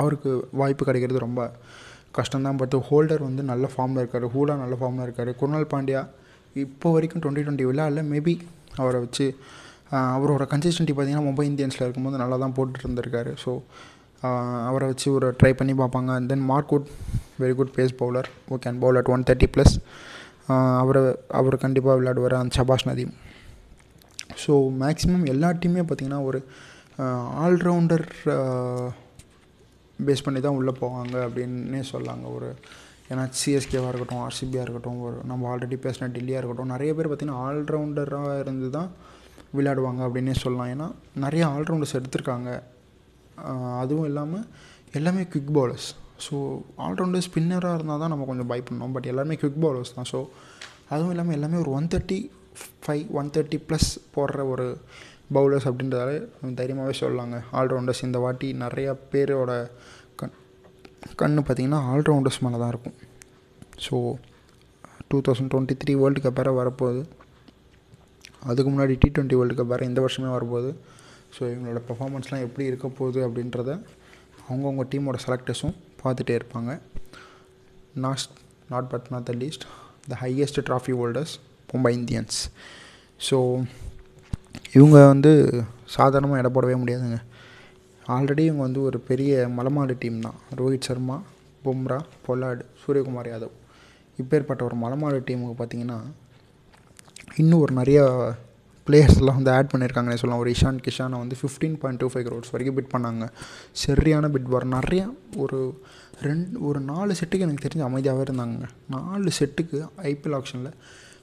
[0.00, 1.40] அவருக்கு வாய்ப்பு கிடைக்கிறது ரொம்ப
[2.14, 2.58] கஷ்டம்தான்.
[2.60, 4.26] பட் ஹோல்டர் வந்து நல்ல ஃபார்மில் இருக்கார்.
[4.34, 5.30] ஹூலா நல்ல ஃபார்மில் இருக்கார்.
[5.40, 6.02] குருணால் பாண்டியா
[6.64, 8.34] இப்போ வரைக்கும் டுவெண்ட்டி டுவெண்ட்டி இல்லை மேபி
[8.82, 9.26] அவரை வச்சு
[10.16, 13.30] அவரோட கன்சிஸ்டன்ட்டி பார்த்தீங்கன்னா மும்பை இந்தியன்ஸில் இருக்கும்போது நல்லா தான் போட்டுட்டு இருந்திருக்காரு.
[13.44, 13.52] ஸோ
[14.68, 16.10] அவரை வச்சு ஒரு ட்ரை பண்ணி பார்ப்பாங்க.
[16.18, 16.86] And then Mark Wood
[17.42, 19.74] very good pace bowler who can bowl at one thirty plus
[20.82, 21.02] அவரை
[21.40, 22.34] அவர் கண்டிப்பாக விளையாடுவார்.
[22.42, 23.12] அந்த சபாஷ் நதீம்
[24.44, 26.40] ஸோ மேக்ஸிமம் எல்லா டீமே பார்த்திங்கன்னா ஒரு
[27.44, 28.06] ஆல்ரவுண்டர்
[30.06, 32.24] பேஸ் பண்ணி தான் உள்ளே போவாங்க அப்படின்னே சொல்லாங்க.
[32.36, 32.48] ஒரு
[33.10, 38.32] ஏன்னா சிஎஸ்கேவாக இருக்கட்டும் ஆர்சிபியாக இருக்கட்டும் ஒரு நம்ம ஆல்ரெடி பேசின டெல்லியாக இருக்கட்டும் நிறைய பேர் பார்த்திங்கன்னா ஆல்ரவுண்டராக
[38.42, 38.90] இருந்து தான்
[39.56, 40.70] விளையாடுவாங்க அப்படின்னே சொல்லலாம்.
[40.74, 40.88] ஏன்னா
[41.24, 42.50] நிறைய ஆல்ரவுண்டர்ஸ் எடுத்திருக்காங்க.
[43.82, 44.44] அதுவும் இல்லாமல்
[44.98, 45.88] எல்லாமே குவிக் பாலர்ஸ்
[46.26, 46.36] ஸோ
[46.84, 50.08] ஆல்ரவுண்டர் ஸ்பின்னராக இருந்தால் தான் நம்ம கொஞ்சம் பை பண்ணோம் பட் எல்லாமே குவிக் பாலர்ஸ் தான்.
[50.12, 50.18] ஸோ
[50.94, 52.18] அதுவும் இல்லாமல் எல்லாமே ஒரு one thirty
[52.84, 54.66] five one thirty plus போடுற ஒரு
[55.36, 56.10] பவுலர்ஸ் அப்படின்றதால
[56.60, 57.36] தைரியமாகவே சொல்லலாங்க.
[57.58, 59.52] ஆல்ரவுண்டர்ஸ் இந்த வாட்டி நிறையா பேரோட
[60.20, 60.34] கண்
[61.20, 62.96] கண் பார்த்திங்கன்னா ஆல்ரவுண்டர்ஸ் மேலே தான் இருக்கும்.
[63.86, 63.96] So
[65.10, 67.02] two thousand twenty three world cup வேறு வரப்போகுது.
[68.50, 70.72] அதுக்கு முன்னாடி டி ட்வெண்ட்டி வேர்ல்டு கப் வேறு இந்த வருஷமே வரப்போகுது.
[71.36, 73.70] ஸோ இவங்களோட பெர்ஃபார்மன்ஸ்லாம் எப்படி இருக்க போகுது அப்படின்றத
[74.46, 76.72] அவங்கவுங்க டீமோட செலக்டர்ஸும் பார்த்துட்டே இருப்பாங்க.
[78.04, 78.34] Last
[78.72, 79.64] not but not the least
[80.10, 81.34] the highest trophy holders
[81.72, 82.38] Mumbai Indians
[83.28, 83.38] so
[84.76, 85.32] இவங்க வந்து
[85.96, 87.18] சாதாரணமாக எடை போடவே முடியாதுங்க.
[88.16, 90.38] ஆல்ரெடி இவங்க வந்து ஒரு பெரிய மலமாடு டீம் தான்.
[90.56, 91.16] ரோஹித் சர்மா
[91.64, 93.54] பும்ரா பொல்லாடு சூரியகுமார் யாதவ்.
[94.22, 95.98] இப்பேற்பட்ட ஒரு மலமாடு டீமுக்கு பார்த்திங்கன்னா
[97.40, 98.04] இன்னும் ஒரு நிறையா
[98.86, 100.42] பிளேயர்ஸ்லாம் வந்து ஆட் பண்ணியிருக்காங்கன்னு சொல்லலாம்.
[100.44, 103.24] ஒரு இஷான் கிஷானை வந்து fifteen point two five crores வரைக்கும் பிட் பண்ணாங்க.
[103.84, 105.06] சரியான பிட் வர நிறையா
[105.36, 105.58] ஒரு
[106.28, 109.80] ரெண்டு ஒரு நாலு செட்டுக்கு எனக்கு தெரிஞ்சு அமைதியாகவே இருந்தாங்க நாலு செட்டுக்கு
[110.12, 110.72] ஐபிஎல் ஆப்ஷனில்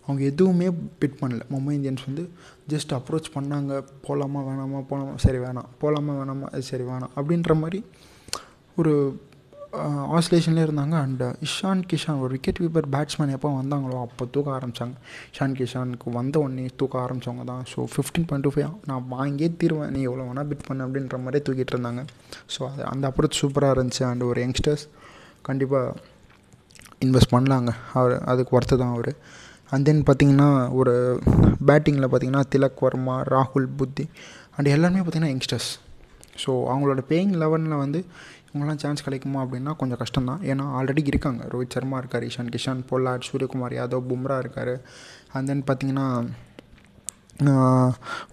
[0.08, 0.68] அவங்க எதுவுமே
[1.02, 1.44] பிட் பண்ணல.
[1.54, 2.26] மும்பை இந்தியன்ஸ் வந்து
[2.74, 3.84] ஜஸ்ட் அப்ரோச் பண்ணாங்க.
[4.08, 5.70] போகலாமா வேணாமா போகலாமா சரி வேணாம்.
[5.84, 6.50] போகலாமா வேணாமா.
[6.56, 7.14] அது சரி வேணாம்.
[7.20, 7.82] அப்படின்ற மாதிரி
[8.82, 8.94] ஒரு
[10.18, 10.96] ஆஸ்லேஷன்லேயே இருந்தாங்க.
[11.06, 14.96] அண்ட் uh, இஷான் கிஷான் ஒரு விக்கெட் கீப்பர் பேட்ஸ்மேன் எப்போ வந்தாங்களோ அப்போ தூக்க ஆரம்பித்தாங்க
[15.34, 17.64] இஷான் கிஷானுக்கு வந்த உடனே தூக்க ஆரம்பித்தவங்க தான்.
[17.72, 19.92] So fifteen point two five நான் வாங்கியே தீருவேன்.
[19.96, 22.04] நீ எவ்வளோ வேணால் பிட் பண்ண அப்படின்ற மாதிரி தூக்கிட்டு இருந்தாங்க.
[22.56, 24.04] ஸோ அது அந்த அப்ரோச் சூப்பராக இருந்துச்சு.
[24.12, 24.86] அண்ட் ஒரு யங்ஸ்டர்ஸ்
[25.50, 25.96] கண்டிப்பாக
[27.08, 27.74] இன்வெஸ்ட் பண்ணலாங்க.
[27.98, 29.12] அவர் அதுக்கு ஒர்த்து தான் அவர்.
[29.72, 30.50] அண்ட் தென் பார்த்திங்கன்னா
[30.80, 30.94] ஒரு
[31.70, 34.06] பேட்டிங்கில் பார்த்திங்கன்னா திலக் வர்மா ராகுல் புத்தி
[34.56, 35.72] அண்ட் எல்லாருமே பார்த்திங்கன்னா யங்ஸ்டர்ஸ்
[36.44, 38.00] ஸோ அவங்களோட பேயிங் லெவனில் வந்து
[38.50, 41.42] இவங்களாம் சான்ஸ் கிடைக்குமா அப்படின்னா கொஞ்சம் கஷ்டம் தான் ஏன்னா ஆல்ரெடி இருக்காங்க.
[41.54, 44.74] ரோஹித் சர்மா இருக்கார் இஷான் கிஷான் பொல்லாட் சூரியகுமார் யாதவ் பும்ரா இருக்கார்.
[45.34, 46.08] அண்ட் தென் பார்த்திங்கன்னா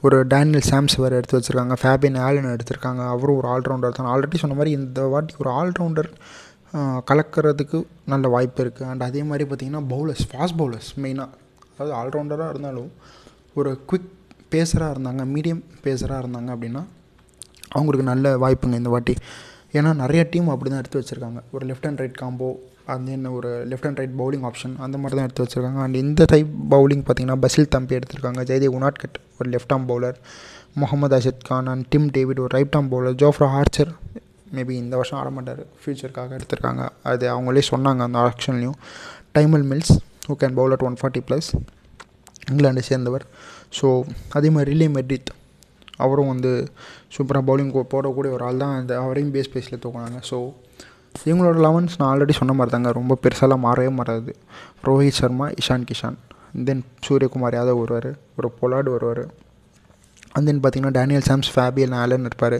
[0.06, 1.76] ஒரு டேனியல் சாம்ஸ் வேறு எடுத்து வச்சுருக்காங்க.
[1.82, 3.02] ஃபேபின் ஆலன் எடுத்திருக்காங்க.
[3.14, 4.10] அவரும் ஒரு ஆல்ரவுண்டர் தான்.
[4.12, 6.10] ஆல்ரெடி சொன்ன மாதிரி இந்த வாட்டி ஒரு ஆல்ரவுண்டர்
[7.10, 7.78] கலக்கிறதுக்கு
[8.12, 11.30] நல்ல வாய்ப்பு இருக்குது அண்ட் அதே மாதிரி பார்த்திங்கன்னா பவுலர்ஸ் ஃபாஸ்ட் பவுலர்ஸ் மெயினாக
[11.72, 12.90] அதாவது ஆல்ரவுண்டராக இருந்தாலும்
[13.54, 14.10] ஒரு குவிக்
[14.54, 16.82] பேசராக இருந்தாங்க மீடியம் பேசராக இருந்தாங்க அப்படின்னா
[17.76, 19.14] அவங்களுக்கு நல்ல வாய்ப்புங்க இந்த வாட்டி.
[19.78, 21.40] ஏன்னா நிறைய டீம் அப்படி தான் எடுத்து வச்சுருக்காங்க.
[21.54, 22.48] ஒரு லெஃப்ட் அண்ட் ரைட் காம்போ
[22.94, 25.80] அந்த என்ன ஒரு left and right bowling option அந்த மாதிரி தான் எடுத்து வச்சுருக்காங்க.
[25.84, 28.42] அண்ட் இந்த டைப் பவுலிங் பார்த்திங்கன்னா பசில் தம்பி எடுத்திருக்காங்க.
[28.50, 30.18] ஜெய்தேவ் உனாட்கட் ஒரு left arm bowler
[30.82, 33.92] Mohammad Arshad Khan and Tim David ஒரு right arm bowler Jofra Archer
[34.56, 35.62] maybe இந்த வருஷம் ஆட மாட்டார்.
[35.82, 36.82] ஃப்யூச்சருக்காக எடுத்திருக்காங்க.
[37.10, 38.78] அது அவங்களே சொன்னாங்க அந்த ஆக்ஷன்லேயும்
[39.36, 39.92] Tymal Mills
[40.28, 41.50] who can bowl at one forty plus
[42.50, 43.24] இங்கிலாண்டை சேர்ந்தவர்.
[43.78, 43.88] ஸோ
[44.38, 45.30] அதே மாதிரி ரிலே மெட்ரித்
[46.04, 46.50] அவரும் வந்து
[47.14, 48.74] சூப்பராக பவுலிங் போடக்கூடிய ஒரு ஆள் தான்.
[48.80, 50.20] அந்த அவரையும் பேஸ் பேஸில் தூக்குனாங்க.
[50.30, 50.36] ஸோ
[51.28, 52.90] இவங்களோட லெவன்ஸ் நான் ஆல்ரெடி சொன்ன மாதிரி தாங்க.
[52.98, 54.32] ரொம்ப பெருசாலாம் மாறவே மாறாது.
[54.88, 56.18] ரோஹித் சர்மா இஷான் கிஷான்.
[56.68, 58.10] தென் சூரியகுமார் யாதவ் வருவார்.
[58.36, 59.22] ஒரு பொலாடு வருவார்.
[60.34, 62.58] அண்ட் தென் பார்த்திங்கன்னா டேனியல் சாம்ஸ் ஃபேபியல் ஆலன் இருப்பார்.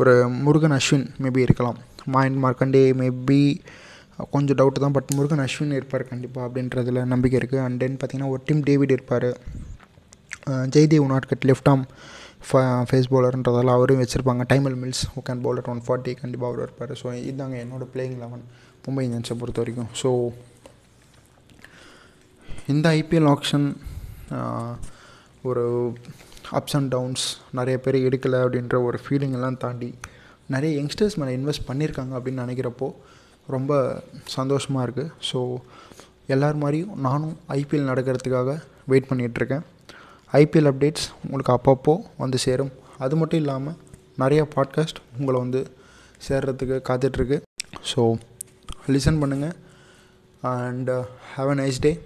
[0.00, 0.12] ஒரு
[0.46, 1.78] முருகன் அஸ்வின் மேபி இருக்கலாம்.
[2.14, 3.40] மாயன் மார்க்கண்டே மேபி
[4.34, 8.42] கொஞ்சம் டவுட்டு தான் பட் முருகன் அஸ்வின் இருப்பார் கண்டிப்பாக அப்படின்றதுல நம்பிக்கை இருக்குது அண்ட் தென் பார்த்திங்கன்னா ஒரு
[8.48, 9.28] டீம் டேவிட் இருப்பார்.
[10.74, 11.84] Jaydev Unadkat left arm
[12.88, 14.42] pace பவுலர்ன்றதால அவரும் வச்சுருப்பாங்க.
[14.52, 16.92] Tymal Mills who can bowl one forty கண்டிப்பாக அவர் இருப்பார்.
[17.00, 18.44] ஸோ இதுதாங்க என்னோடய பிளேயிங் லெவன்
[18.84, 19.90] மும்பை இந்தியன்ஸை பொறுத்த வரைக்கும்.
[20.02, 20.10] ஸோ
[22.74, 23.66] இந்த ஐபிஎல் ஆக்ஷன்
[25.48, 25.64] ஒரு
[26.52, 29.94] அப்ஸ் அண்ட் டவுன்ஸ் நிறைய பேர் எடுக்கலை அப்படின்ற ஒரு ஃபீலிங்கெல்லாம் தாண்டி
[30.46, 32.94] நிறைய யங்ஸ்டர்ஸ் மேலே இன்வெஸ்ட் பண்ணியிருக்காங்க அப்படின்னு நினைக்கிறப்போ
[33.46, 35.56] ரொம்ப சந்தோஷமாக இருக்குது ஸோ
[36.26, 39.64] எல்லோரும் மாதிரியும் நானும் ஐபிஎல் நடக்கிறதுக்காக வெயிட் பண்ணிகிட்ருக்கேன்
[40.32, 42.70] ஐபிஎல் அப்டேட்ஸ் உங்களுக்கு அப்பப்போ வந்து சேரும்.
[42.98, 43.76] அது மட்டும் இல்லாமல்
[44.18, 45.66] நிறையா பாட்காஸ்ட் உங்களை வந்து
[46.28, 47.42] சேர்றதுக்கு காத்துட்ருக்கு
[47.94, 48.16] ஸோ
[48.86, 49.56] லிசன் பண்ணுங்கள்
[50.40, 50.90] and
[51.36, 52.00] have uh, a nice day